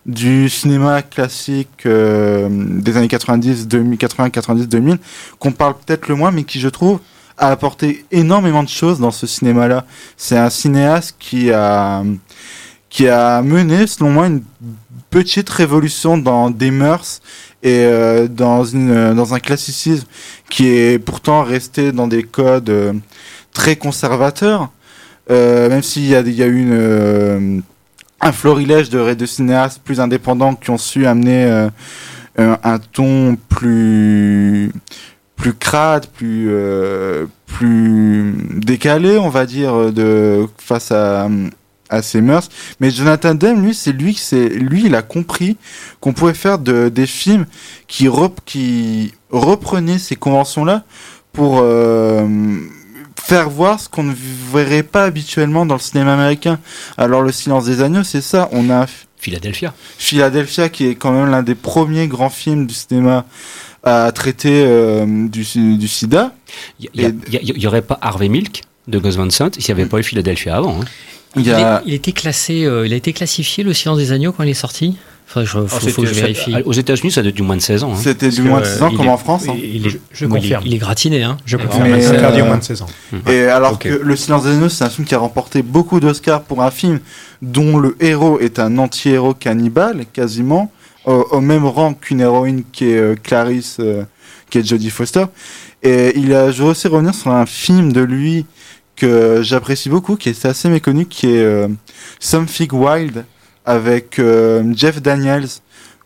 [0.09, 4.97] du cinéma classique euh, des années 90, 2000, 80, 90, 2000,
[5.37, 6.99] qu'on parle peut-être le moins, mais qui je trouve
[7.37, 9.85] a apporté énormément de choses dans ce cinéma-là.
[10.17, 12.03] C'est un cinéaste qui a
[12.89, 14.41] qui a mené, selon moi, une
[15.11, 17.21] petite révolution dans des mœurs
[17.61, 20.07] et euh, dans, une, dans un classicisme
[20.49, 22.93] qui est pourtant resté dans des codes euh,
[23.53, 24.71] très conservateurs,
[25.29, 27.61] même s'il y a, y a une,
[28.21, 31.69] un florilège de, de cinéastes plus indépendants qui ont su amener euh,
[32.37, 34.71] un, un ton plus
[35.35, 41.29] plus crade, plus euh, plus décalé, on va dire, de face à
[41.89, 42.49] à ses mœurs.
[42.79, 45.57] Mais Jonathan Demme, lui, c'est lui, c'est lui, il a compris
[45.99, 47.45] qu'on pouvait faire de, des films
[47.87, 48.07] qui,
[48.45, 50.83] qui reprenaient ces conventions-là
[51.33, 52.27] pour euh,
[53.21, 54.13] faire voir ce qu'on ne
[54.53, 56.59] verrait pas habituellement dans le cinéma américain.
[56.97, 58.49] Alors, Le Silence des Agneaux, c'est ça.
[58.51, 58.85] On a
[59.17, 59.73] Philadelphia.
[59.97, 63.25] Philadelphia, qui est quand même l'un des premiers grands films du cinéma
[63.83, 65.45] à traiter euh, du,
[65.77, 66.33] du sida.
[66.79, 67.15] Il
[67.57, 70.55] n'y aurait pas Harvey Milk de Gus Van Sant s'il n'y avait pas eu Philadelphia
[70.55, 70.81] avant.
[70.81, 70.85] hein.
[71.35, 74.31] Il a- est- il était classé, euh, il a été classifié le silence des agneaux
[74.31, 74.97] quand il est sorti?
[75.29, 76.51] Enfin, je, faut, Oh, faut que je vérifie.
[76.53, 77.91] ça- Aux États-Unis, ça doit être du moins de 16 ans.
[77.93, 77.97] hein.
[78.01, 79.43] C'était du moins de que, 16 ans, comme est- en France.
[79.47, 79.55] hein.
[79.61, 80.63] Il est, Je oui, il est- confirme.
[80.65, 81.37] Il est gratiné, hein.
[81.45, 81.83] Je Et confirme.
[81.89, 82.87] Mais, ça- interdit euh, au moins de 16 ans.
[83.29, 86.41] Et alors que Le Silence des Agneaux, c'est un film qui a remporté beaucoup d'Oscars
[86.41, 86.99] pour un film
[87.43, 90.71] dont le héros est un anti-héros cannibale, quasiment,
[91.05, 94.03] au, au même rang qu'une héroïne qui est euh, Clarisse, euh,
[94.49, 95.25] qui est Jodie Foster.
[95.83, 98.45] Et il a, je veux aussi revenir sur un film de lui
[98.95, 101.67] que j'apprécie beaucoup, qui est assez méconnu, qui est euh,
[102.19, 103.23] Something Wild,
[103.65, 105.47] avec euh, Jeff Daniels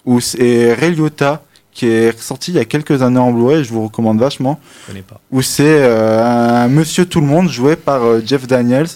[0.06, 1.42] où c'est- et Ray Liotta,
[1.72, 4.88] qui est sorti il y a quelques années en Blu-ray, je vous recommande vachement Je
[4.92, 5.20] connais pas.
[5.32, 8.90] où c'est euh, un monsieur tout le monde joué par euh, Jeff Daniels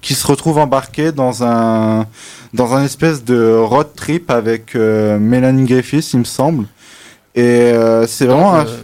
[0.00, 2.06] qui se retrouve embarqué dans un
[2.54, 6.66] dans un espèce de road trip avec euh, Melanie Griffiths il me semble
[7.34, 8.76] et euh, c'est vraiment un- Euh,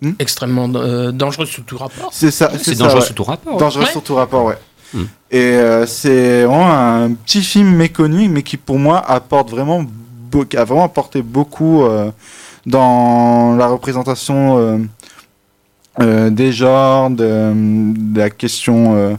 [0.00, 0.12] Hmm?
[0.20, 2.10] extrêmement euh, dangereux sous tout rapport.
[2.12, 3.06] c'est ça C'est ça, dangereux ouais.
[3.08, 3.56] sous tout rapport.
[3.58, 3.90] dangereux Ouais.
[3.90, 4.56] sur tout rapport ouais
[4.94, 5.04] Hmm.
[5.30, 9.84] et euh, c'est vraiment un petit film méconnu mais qui pour moi apporte vraiment
[10.56, 12.10] a vraiment apporté beaucoup euh,
[12.64, 14.88] dans la représentation
[16.00, 17.52] euh, des genres, de,
[18.14, 19.18] la question,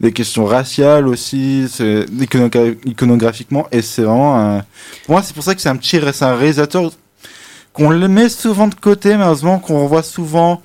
[0.00, 1.66] des questions raciales aussi,
[2.86, 4.62] iconographiquement, et c'est vraiment,
[5.04, 6.92] pour moi, c'est pour ça que c'est un petit, c'est un réalisateur
[7.74, 10.62] qu'on le met souvent de côté, malheureusement, qu'on revoit souvent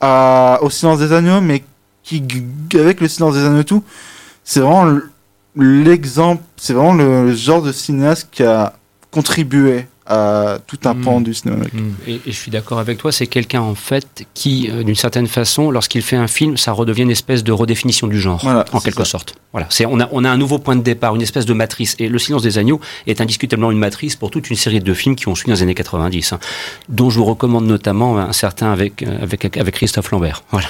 [0.00, 1.64] au Silence des Agneaux, mais
[2.02, 2.22] qui,
[2.74, 3.84] avec le Silence des Agneaux et tout,
[4.44, 4.98] c'est vraiment
[5.56, 8.74] l'exemple, c'est vraiment le genre de cinéaste qui a
[9.10, 11.00] contribué à tout un Mm.
[11.02, 11.78] pan du cinéma américain.
[12.08, 15.26] Et, et je suis d'accord avec toi, c'est quelqu'un en fait qui, euh, d'une certaine
[15.28, 18.80] façon, lorsqu'il fait un film, ça redevient une espèce de redéfinition du genre, Voilà, en
[18.80, 19.10] quelque ça.
[19.10, 19.34] sorte.
[19.52, 21.96] Voilà, c'est on a on a un nouveau point de départ, une espèce de matrice.
[21.98, 25.16] Et Le Silence des agneaux est indiscutablement une matrice pour toute une série de films
[25.16, 26.38] qui ont suivi dans les années 90, hein,
[26.88, 30.42] dont je vous recommande notamment un certain avec euh, avec avec Christophe Lambert.
[30.50, 30.68] Voilà.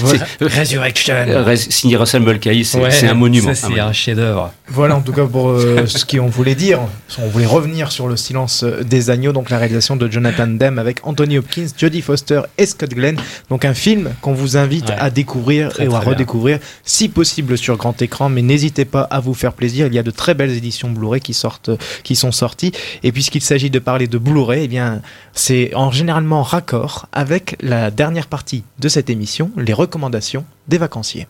[0.00, 0.24] Voilà.
[0.38, 1.14] C'est- Resurrection.
[1.14, 3.50] Euh, Res- signé Russell Mulcahy, c'est Ouais, un monument.
[3.50, 4.52] un c'est un chef-d'œuvre.
[4.68, 6.80] Voilà en tout cas pour euh, ce qu'on voulait dire.
[7.18, 10.98] On voulait revenir sur le silence des agneaux, donc la réalisation de Jonathan Demme avec
[11.04, 13.16] Anthony Hopkins, Jodie Foster et Scott Glenn.
[13.50, 14.96] Donc un film qu'on vous invite Ouais.
[14.98, 15.98] à découvrir Très, et à bien.
[16.00, 18.28] redécouvrir, si possible sur grand écran.
[18.28, 19.86] Mais n'hésitez pas à vous faire plaisir.
[19.86, 21.70] Il y a de très belles éditions Blu-ray qui sortent,
[22.02, 22.72] qui sont sorties.
[23.02, 25.02] Et puisqu'il s'agit de parler de Blu-ray, eh bien
[25.34, 31.26] c'est en généralement raccord avec la dernière partie de cette émission, les recommandations des vacanciers.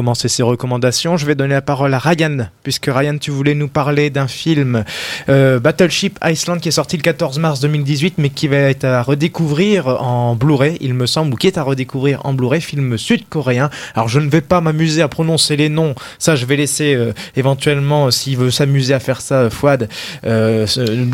[0.00, 3.68] Commencer ces recommandations, je vais donner la parole à Ryan, puisque Ryan, tu voulais nous
[3.68, 4.82] parler d'un film
[5.28, 9.02] euh, Battleship Iceland qui est sorti le 14 mars 2018, mais qui va être à
[9.02, 13.68] redécouvrir en Blu-ray, il me semble, ou qui est à redécouvrir en Blu-ray, film sud-coréen.
[13.94, 17.12] Alors je ne vais pas m'amuser à prononcer les noms, ça je vais laisser euh,
[17.36, 19.90] éventuellement, euh, s'il veut s'amuser à faire ça, euh, Fouad,
[20.24, 20.66] euh,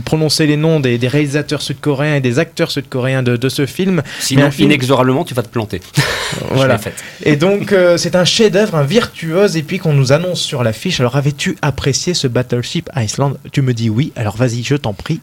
[0.04, 4.04] prononcer les noms des, des réalisateurs sud-coréens et des acteurs sud-coréens de, de ce film.
[4.20, 5.80] Sinon, film- inexorablement, tu vas te planter.
[6.52, 6.78] voilà.
[7.24, 11.00] Et donc, c'est un chef-d'œuvre, virtuose, et puis qu'on nous annonce sur l'affiche.
[11.00, 13.34] Alors, avais-tu apprécié ce Battleship Iceland?
[13.52, 14.12] Tu me dis oui.
[14.16, 15.20] Alors, vas-y, je t'en prie.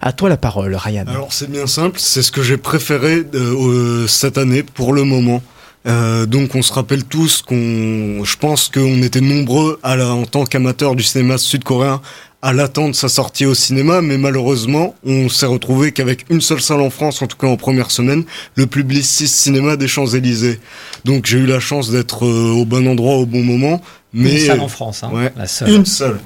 [0.00, 1.04] À toi la parole, Ryan.
[1.08, 5.42] Alors c'est bien simple, c'est ce que j'ai préféré euh, cette année pour le moment.
[5.86, 10.44] Euh, donc on se rappelle tous qu'on, je pense qu'on était nombreux à en tant
[10.44, 12.00] qu'amateurs du cinéma sud-coréen
[12.44, 16.82] à l'attendre sa sortie au cinéma, mais malheureusement on s'est retrouvé qu'avec une seule salle
[16.82, 18.24] en France, en tout cas en première semaine,
[18.54, 20.60] le Publicis Cinéma des Champs-Élysées.
[21.06, 23.80] Donc j'ai eu la chance d'être euh, au bon endroit au bon moment.
[24.12, 25.70] Mais Une salle en France, hein, ouais, la seule.
[25.70, 26.20] Une seule.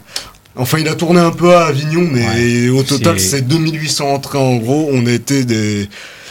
[0.57, 4.39] Enfin, il a tourné un peu à Avignon, mais au total, c'est- c'est 2800 entrées
[4.39, 4.89] en gros.
[4.93, 5.89] On a été des.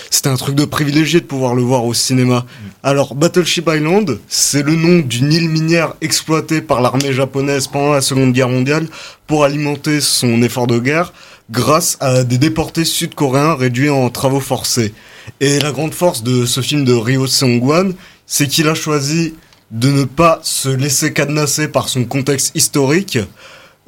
[0.09, 2.45] C'était un truc de privilégié de pouvoir le voir au cinéma.
[2.83, 8.01] Alors, Battleship Island, c'est le nom d'une île minière exploitée par l'armée japonaise pendant la
[8.01, 8.87] Seconde Guerre mondiale
[9.25, 11.13] pour alimenter son effort de guerre
[11.49, 14.93] grâce à des déportés sud-coréens réduits en travaux forcés.
[15.39, 17.93] Et la grande force de ce film de Ryo Seung-wan,
[18.25, 19.33] c'est qu'il a choisi
[19.71, 23.19] de ne pas se laisser cadenasser par son contexte historique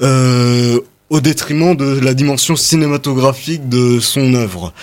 [0.02, 4.74] euh, au détriment de la dimension cinématographique de son œuvre.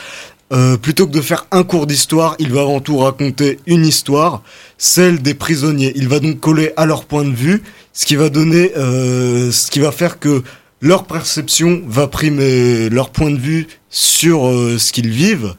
[0.53, 4.43] Euh, plutôt que de faire un cours d'histoire, il va avant tout raconter une histoire,
[4.79, 5.93] celle des prisonniers.
[5.97, 9.71] Il va donc coller à leur point de vue, ce qui va donner, euh, ce
[9.71, 10.45] qui va faire que
[10.81, 15.57] leur perception va primer leur point de vue sur euh, ce qu'ils vivent,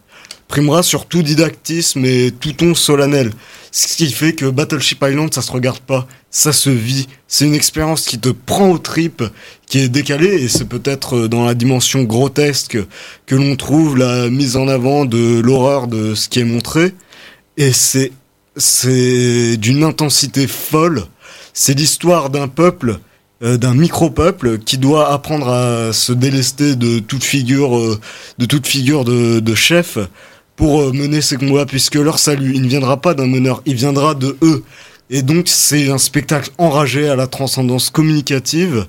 [0.47, 3.33] primera sur tout didactisme et tout ton solennel.
[3.73, 7.07] Ce qui fait que Battleship Island, ça se regarde pas, ça se vit.
[7.27, 9.23] C'est une expérience qui te prend aux tripes,
[9.65, 12.77] qui est décalée, et c'est peut-être euh, dans la dimension grotesque
[13.25, 16.93] que l'on trouve la mise en avant de l'horreur de ce qui est montré.
[17.57, 18.11] Et c'est,
[18.55, 21.05] c'est d'une intensité folle.
[21.53, 22.99] C'est l'histoire d'un peuple,
[23.41, 27.99] euh, d'un micro-peuple qui doit apprendre à se délester de toute figure, euh,
[28.37, 29.97] de toute figure de, chef
[30.55, 34.13] pour mener ses combats, puisque leur salut, il ne viendra pas d'un meneur, il viendra
[34.13, 34.63] de eux.
[35.09, 38.85] Et donc c'est un spectacle enragé à la transcendance communicative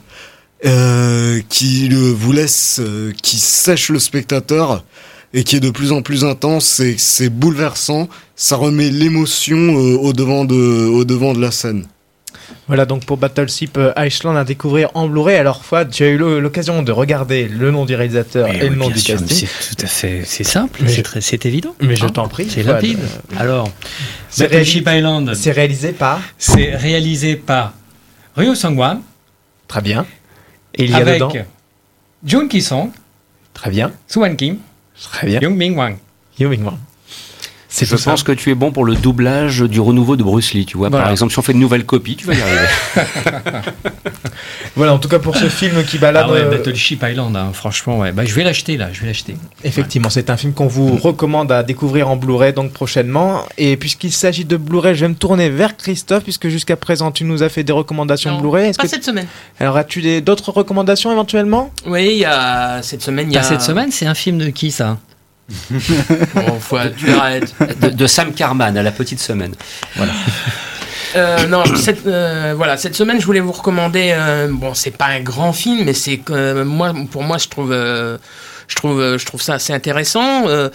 [0.65, 4.85] euh, qui vous laisse, euh, qui sèche le spectateur
[5.33, 6.83] et qui est de plus en plus intense.
[6.97, 8.09] C'est bouleversant.
[8.35, 11.87] Ça remet l'émotion euh, au devant de la scène.
[12.69, 15.37] Voilà donc pour Battleship euh, Iceland à découvrir en Blu-ray.
[15.37, 18.91] Alors Fouad, tu as eu l'occasion de regarder le nom du réalisateur et, le nom
[18.91, 19.49] du sûr, casting.
[19.49, 21.75] C'est tout à fait, c'est simple, Mais c'est évident.
[21.81, 23.01] mais je Hein t'en prie, C'est limpide.
[23.39, 23.71] Alors,
[24.39, 27.73] Battleship Island, C'est réalisé par c'est réalisé par
[28.37, 29.01] Ryo Sang-wan
[29.67, 30.07] Très bien.
[30.75, 31.33] Et il y a avec dedans
[32.25, 32.91] Jun Ki-song,
[33.55, 33.93] Très bien.
[34.07, 34.59] Suwan Kim,
[35.11, 35.41] Très bien.
[35.41, 35.97] Young Ming Wang.
[36.39, 36.79] Yo Ming Wang.
[37.79, 38.11] C'est Je ça.
[38.11, 40.67] pense que tu es bon pour le doublage du renouveau de Bruce Lee.
[40.67, 41.05] Tu vois, Voilà.
[41.05, 42.67] par exemple, si on fait une nouvelle copie, tu vas y arriver.
[44.77, 46.27] Voilà, en tout cas pour ce film qui balade.
[46.29, 48.13] Ah ouais, euh, Battleship Island, hein, franchement, ouais.
[48.13, 49.37] Bah, je vais l'acheter là, je vais l'acheter.
[49.65, 53.43] Effectivement, c'est un film qu'on vous recommande à découvrir en Blu-ray donc prochainement.
[53.57, 57.25] Et puisqu'il s'agit de Blu-ray, je vais me tourner vers Christophe puisque jusqu'à présent tu
[57.25, 58.69] nous as fait des recommandations Non, Blu-ray.
[58.69, 59.27] Est-ce Pas que- cette semaine.
[59.59, 61.73] Alors as-tu des- d'autres recommandations éventuellement?
[61.87, 63.49] Oui, il y a cette semaine, il y Pas a.
[63.49, 64.99] cette semaine, c'est un film de qui ça?
[65.71, 69.55] Bon, faut- tu de, de Sam Carman à la petite semaine.
[69.97, 70.13] Voilà.
[71.17, 74.11] Euh, non, cette, euh, voilà, cette semaine, je voulais vous recommander.
[74.13, 77.73] euh, bon, c'est pas un grand film, mais c'est que moi, pour moi, je trouve,
[77.73, 78.19] euh,
[78.69, 80.47] je trouve, euh, je trouve ça assez intéressant.
[80.49, 80.69] Euh,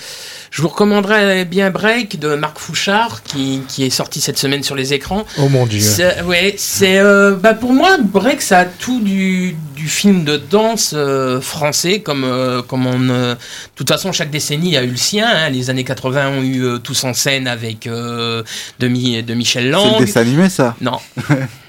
[0.51, 4.75] je vous recommanderais bien Break de Marc Fouchard, qui, qui est sorti cette semaine sur
[4.75, 5.25] les écrans.
[5.37, 5.79] Oh mon dieu.
[5.79, 10.37] C'est- Ouais, c'est euh, bah pour moi Break ça a tout du, du film de
[10.37, 13.39] danse euh, français comme euh, comme on euh, de
[13.75, 15.49] toute façon chaque décennie a eu le sien hein.
[15.49, 18.43] les années 80 ont eu euh, tous en scène avec euh,
[18.79, 20.99] de, de Michel C'est Lang le dessin animé, ça non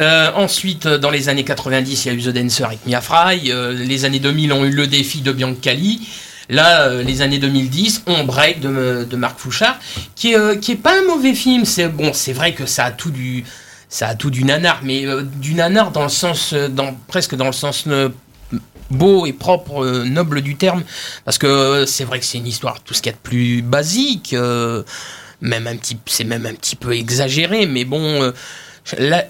[0.00, 3.00] Euh, ensuite, euh, dans les années 90, il y a eu The Dancer avec Mia
[3.00, 3.50] Fry.
[3.50, 6.08] Euh, les années 2000 ont eu Le Défi de Biancali.
[6.48, 9.78] Là, euh, les années 2010, on break de, de Marc Fouchard,
[10.14, 11.64] qui est, euh, qui est pas un mauvais film.
[11.64, 13.44] C'est bon, c'est vrai que ça a tout du,
[13.88, 17.46] ça a tout du nanar, mais euh, du nanar dans le sens, dans presque dans
[17.46, 17.86] le sens
[18.90, 20.82] beau et propre, euh, noble du terme,
[21.24, 23.22] parce que euh, c'est vrai que c'est une histoire tout ce qu'il y a de
[23.22, 24.82] plus basique, euh,
[25.40, 28.32] même un petit, c'est même un petit peu exagéré, mais bon,
[28.98, 29.24] la,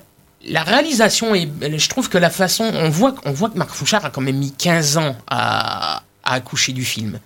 [0.46, 4.10] la réalisation est, je trouve que la façon, on voit, voit que Marc Fouchard a
[4.10, 7.18] quand même mis 15 ans à, accoucher du film,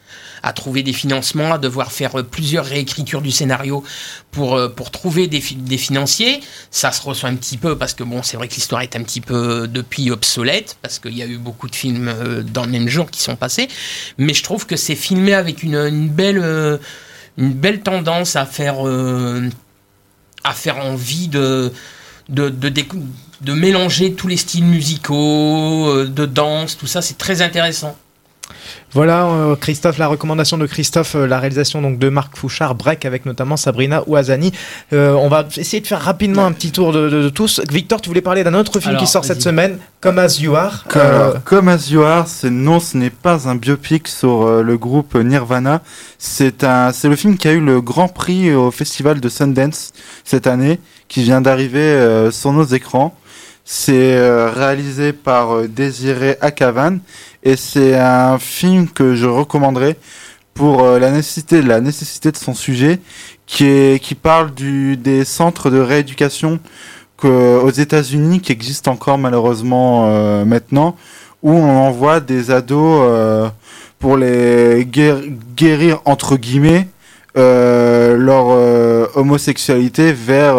[0.43, 3.85] à trouver des financements, à devoir faire euh, plusieurs réécritures du scénario
[4.33, 6.41] pour, euh, pour trouver des, des financiers.
[6.73, 9.03] Ça se reçoit un petit peu parce que bon, c'est vrai que l'histoire est un
[9.05, 12.71] petit peu depuis obsolète parce qu'il y a eu beaucoup de films euh, dans le
[12.71, 13.69] même genre qui sont passés.
[14.19, 16.79] Mais je trouve que c'est filmé avec une, une belle, euh,
[17.37, 19.49] une belle tendance à faire, euh,
[20.43, 21.73] à faire envie de,
[22.29, 22.73] de, de,
[23.41, 27.03] de mélanger tous les styles musicaux, euh, de danse, tout ça.
[27.03, 27.97] C'est très intéressant.
[28.93, 33.05] Voilà, euh, Christophe, la recommandation de Christophe, euh, la réalisation donc de Marc Fouchard, Break
[33.05, 34.53] avec notamment Sabrina Ouazani.
[34.93, 37.61] Euh, on va essayer de faire rapidement un petit tour de, de- de tous.
[37.71, 40.55] Victor, tu voulais parler d'un autre film Alors, qui sort cette semaine, Comme As You
[40.57, 40.85] Are.
[40.89, 44.63] Comme, Euh, comme As You Are, c'est non, ce n'est pas un biopic sur euh,
[44.63, 45.83] le groupe Nirvana.
[46.19, 49.93] C'est un, c'est le film qui a eu le grand prix au festival de Sundance
[50.25, 53.15] cette année, qui vient d'arriver euh, sur nos écrans.
[53.71, 57.01] C'est euh, réalisé par euh, Désiré Akavan
[57.43, 59.97] et c'est un film que je recommanderais
[60.55, 62.99] pour euh, la nécessité, de son sujet,
[63.47, 66.59] qui est, qui parle des centres de rééducation
[67.17, 70.97] que, aux États-Unis qui existent encore malheureusement euh, maintenant,
[71.43, 73.49] où on envoie des ados euh,
[74.01, 75.23] pour les guér-
[75.57, 76.89] guérir entre guillemets
[77.37, 78.49] leur
[79.17, 80.57] homosexualité vers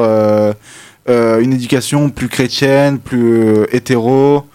[1.07, 4.45] une éducation plus chrétienne, plus hétéro.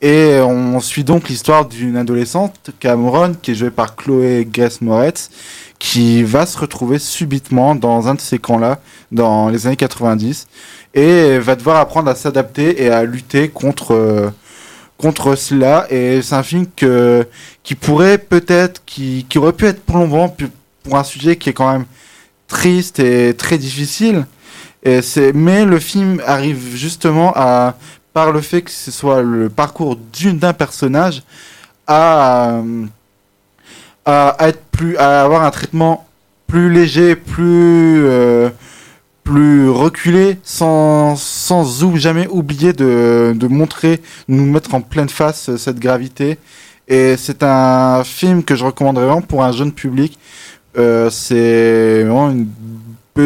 [0.00, 5.28] Et on suit donc l'histoire d'une adolescente, Cameron, qui est jouée par Chloé Grace Moretz,
[5.80, 8.78] qui va se retrouver subitement dans un de ces camps-là,
[9.10, 10.46] dans les années 90,
[10.94, 14.30] et va devoir apprendre à s'adapter et à lutter contre, euh,
[14.98, 15.86] contre cela.
[15.90, 20.34] Et c'est un film qui pourrait peut-être, qui, qui aurait pu être plombant
[20.84, 21.86] pour un sujet qui est quand même
[22.46, 24.26] triste et très difficile.
[25.34, 27.74] Mais le film arrive justement à,
[28.18, 31.22] par le fait que ce soit le parcours d'une, d'un personnage,
[31.86, 32.60] à,
[34.08, 36.04] euh, être plus, à avoir un traitement
[36.48, 38.50] plus léger, plus, euh,
[39.22, 45.56] plus reculé, sans, sans jamais oublier de, de montrer, nous mettre en pleine face euh,
[45.56, 46.38] cette gravité.
[46.88, 50.18] Et c'est un film que je recommanderais vraiment pour un jeune public.
[50.74, 52.48] C'est vraiment une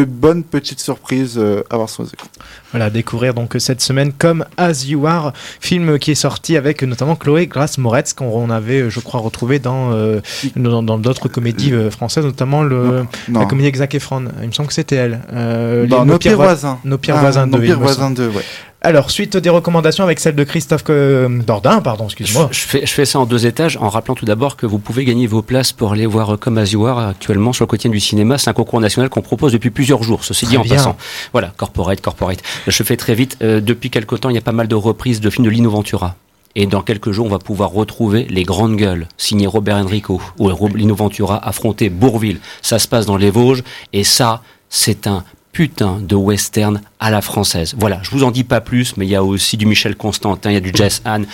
[0.03, 2.27] bonne petite surprise euh, à voir sur les écrans.
[2.71, 7.15] Voilà, découvrir donc cette semaine comme As You Are, film qui est sorti avec notamment
[7.15, 10.19] Chloé Grace Moretz, qu'on avait, je crois, retrouvé dans euh,
[10.55, 13.39] dans d'autres comédies euh, françaises, notamment le, Non.
[13.41, 14.25] la comédie avec Zac Efron.
[14.41, 15.21] Il me semble que c'était elle.
[15.31, 16.79] Euh, les- Nos pires voisins.
[16.83, 17.63] Nos pires Ah, voisins Nos 2.
[17.63, 18.15] pires voisins semble.
[18.15, 18.43] 2, ouais.
[18.85, 22.49] Alors, suite des recommandations avec celle de Christophe euh, Dordain, pardon, excuse-moi.
[22.51, 25.05] Je fais, je fais ça en deux étages en rappelant tout d'abord que vous pouvez
[25.05, 28.01] gagner vos places pour aller voir Comme As You Are actuellement sur le quotidien du
[28.01, 28.37] cinéma.
[28.37, 30.75] C'est un concours national qu'on propose depuis plusieurs jours, ceci dit Très en bien.
[30.75, 30.97] passant.
[31.31, 32.39] Voilà, corporate, corporate.
[32.67, 33.37] Je fais très vite.
[33.41, 35.69] Euh, depuis quelque temps, il y a pas mal de reprises de films de Lino
[35.69, 36.15] Ventura.
[36.55, 40.49] Et dans quelques jours, on va pouvoir retrouver Les Grandes Gueules, signé Robert Enrico, où
[40.49, 42.39] Ro- Lino Ventura affrontait Bourville.
[42.61, 43.63] Ça se passe dans les Vosges,
[43.93, 45.23] et ça, c'est un
[45.53, 47.75] putain de western à la française.
[47.77, 50.49] Voilà, je vous en dis pas plus, mais il y a aussi du Michel Constantin,
[50.49, 51.25] il y a du Jess Anne,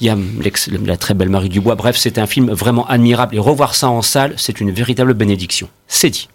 [0.00, 0.16] il y a
[0.84, 1.76] la très belle Marie Dubois.
[1.76, 5.68] Bref, c'est un film vraiment admirable, et revoir ça en salle, c'est une véritable bénédiction.
[5.86, 6.28] C'est dit.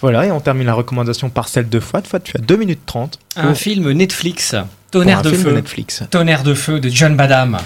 [0.00, 2.06] Voilà, et on termine la recommandation par celle de Fouad.
[2.06, 3.18] Fouad, tu as 2 minutes 30.
[3.34, 4.54] Un film Netflix,
[4.90, 5.52] Tonnerre de feu.
[5.52, 6.02] Netflix.
[6.10, 7.58] Tonnerre de feu de John Badham,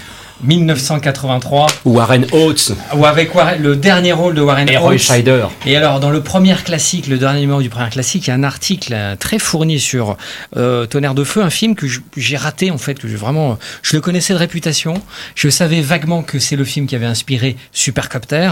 [0.43, 1.67] 1983.
[1.85, 2.73] Warren Oates.
[2.95, 4.99] Ou avec Warren- le dernier rôle de Warren Et Roy Oates.
[4.99, 5.45] Scheider.
[5.65, 8.35] Et alors, dans le premier classique, le dernier numéro du premier classique, il y a
[8.35, 10.17] un article très fourni sur
[10.57, 13.95] euh, Tonnerre de feu, un film que j'ai raté en fait, que je, vraiment, je
[13.95, 14.95] le connaissais de réputation.
[15.35, 18.51] Je savais vaguement que c'est le film qui avait inspiré Supercopter.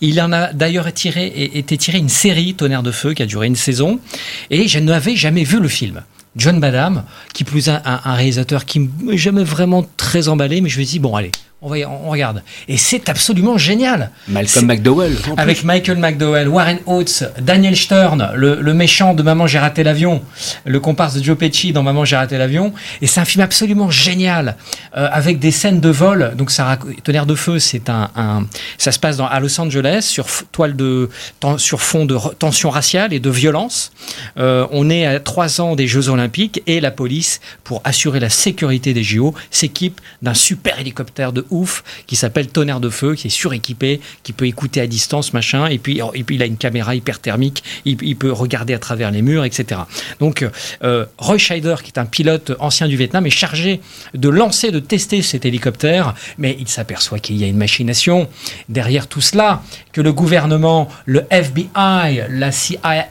[0.00, 3.26] Il en a d'ailleurs tiré, et- été tiré une série Tonnerre de feu qui a
[3.26, 4.00] duré une saison,
[4.50, 6.02] et je n'avais jamais vu le film.
[6.38, 7.02] John Badham,
[7.34, 11.14] qui plus un, réalisateur qui m'a jamais vraiment très emballé, mais je me dis bon
[11.16, 12.42] allez, on, va, on regarde.
[12.68, 14.10] Et c'est absolument génial.
[14.28, 15.16] Malcolm McDowell.
[15.36, 20.22] Avec Michael McDowell, Warren Oates, Daniel Stern, le, le méchant de Maman j'ai raté l'avion,
[20.64, 22.72] le comparse de Joe Pesci dans Maman j'ai raté l'avion.
[23.02, 24.56] Et c'est un film absolument génial,
[24.96, 26.34] euh, avec des scènes de vol.
[26.36, 28.46] Donc ça, Tonnerre de feu, c'est un, un,
[28.76, 31.08] ça se passe dans, à Los Angeles sur toile de,
[31.56, 33.90] sur fond de tension raciale et de violence.
[34.38, 38.30] Euh, on est à trois ans des Jeux Olympiques et la police, pour assurer la
[38.30, 43.28] sécurité des JO, s'équipe d'un super hélicoptère de ouf qui s'appelle Tonnerre de Feu, qui
[43.28, 46.94] est suréquipé, qui peut écouter à distance, machin, et puis, puis il a une caméra
[46.94, 49.80] hyperthermique, il, il peut regarder à travers les murs, etc.
[50.20, 50.48] Donc,
[50.82, 53.80] euh, Roy Scheider, qui est un pilote ancien du Vietnam, est chargé
[54.14, 58.28] de lancer, de tester cet hélicoptère, mais il s'aperçoit qu'il y a une machination
[58.68, 63.08] derrière tout cela, que le gouvernement, le FBI, la CIA,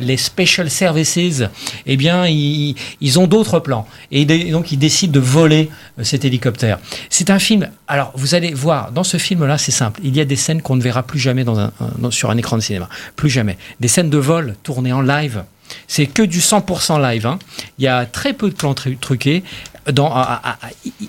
[0.00, 1.42] les Special Services,
[1.86, 3.86] eh bien, ils, ils ont d'autres plans.
[4.10, 5.70] Et donc, ils décident de voler
[6.02, 6.78] cet hélicoptère.
[7.08, 10.00] C'est un film alors, vous allez voir, dans ce film-là, c'est simple.
[10.04, 12.36] Il y a des scènes qu'on ne verra plus jamais dans un, dans, sur un
[12.36, 12.88] écran de cinéma.
[13.16, 13.58] Plus jamais.
[13.80, 15.44] Des scènes de vol tournées en live.
[15.86, 17.26] C'est que du 100% live.
[17.26, 17.38] Hein.
[17.78, 19.42] Il y a très peu de plans truqués.
[19.90, 20.58] Dans, à,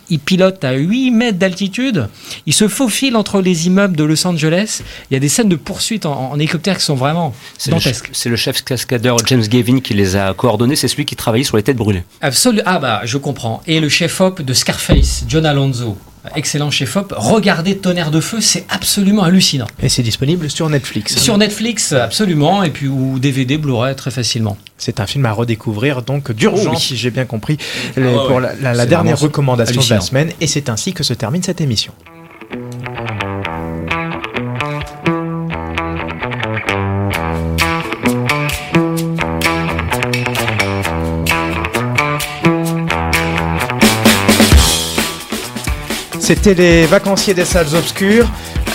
[0.09, 2.07] il pilote à 8 mètres d'altitude.
[2.45, 4.81] Il se faufile entre les immeubles de Los Angeles.
[5.09, 7.35] Il y a des scènes de poursuite en, en hélicoptère qui sont vraiment
[7.67, 8.09] dantesques.
[8.13, 10.75] C'est le chef cascadeur James Gavin qui les a coordonnés.
[10.75, 12.03] C'est celui qui travaillait sur les têtes brûlées.
[12.21, 12.63] Absolument.
[12.65, 13.61] Ah bah, je comprends.
[13.67, 15.97] Et le chef-op de Scarface, John Alonso
[16.35, 17.13] excellent chef-op.
[17.17, 19.67] Regardez Tonnerre de Feu, c'est absolument hallucinant.
[19.81, 21.17] Et c'est disponible sur Netflix.
[21.17, 24.57] Sur Netflix, absolument, et puis ou DVD, Blu-ray très facilement.
[24.77, 26.79] C'est un film à redécouvrir, donc d'urgence, oh oui.
[26.79, 27.57] si j'ai bien compris,
[27.95, 30.31] les, oh pour la, la, la dernière recommandation de la semaine.
[30.41, 31.93] Et c'est ainsi que se termine cette émission.
[46.33, 48.25] C'était les vacanciers des salles obscures.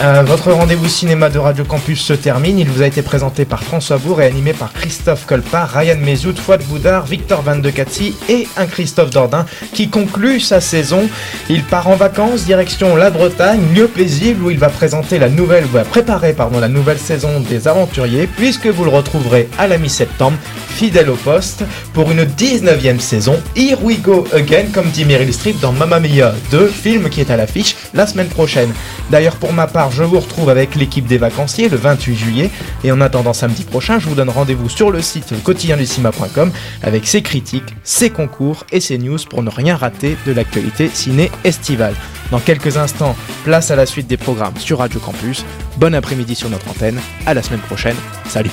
[0.02, 2.58] Euh, votre rendez-vous cinéma de Radio Campus se termine.
[2.58, 6.36] Il vous a été présenté par François Bourg et animé par Christophe Colpart, Ryan Mezout,
[6.36, 11.08] Fouad Boudard, Victor Van de Cathy et un Christophe Dordain qui conclut sa saison.
[11.48, 15.64] Il part en vacances direction la Bretagne, lieu paisible où il va présenter la nouvelle,
[15.90, 20.36] préparer pardon la nouvelle saison des Aventuriers, puisque vous le retrouverez à la mi-septembre,
[20.68, 23.40] fidèle au poste, pour une 19e saison.
[23.56, 27.30] Here we go again, comme dit Meryl Streep dans Mamma Mia 2, film qui est
[27.30, 28.74] à l'affiche la semaine prochaine.
[29.10, 32.50] D'ailleurs, pour ma part, je vous retrouve avec l'équipe des vacanciers le 28 juillet.
[32.84, 36.50] Et en attendant samedi prochain, je vous donne rendez-vous sur le site quotidienducinéma.com
[36.82, 41.30] avec ses critiques, ses concours et ses news pour ne rien rater de l'actualité ciné
[41.44, 41.94] estivale.
[42.30, 45.44] Dans quelques instants, place à la suite des programmes sur Radio Campus.
[45.78, 47.00] Bon après-midi sur notre antenne.
[47.26, 47.96] À la semaine prochaine.
[48.28, 48.50] Salut.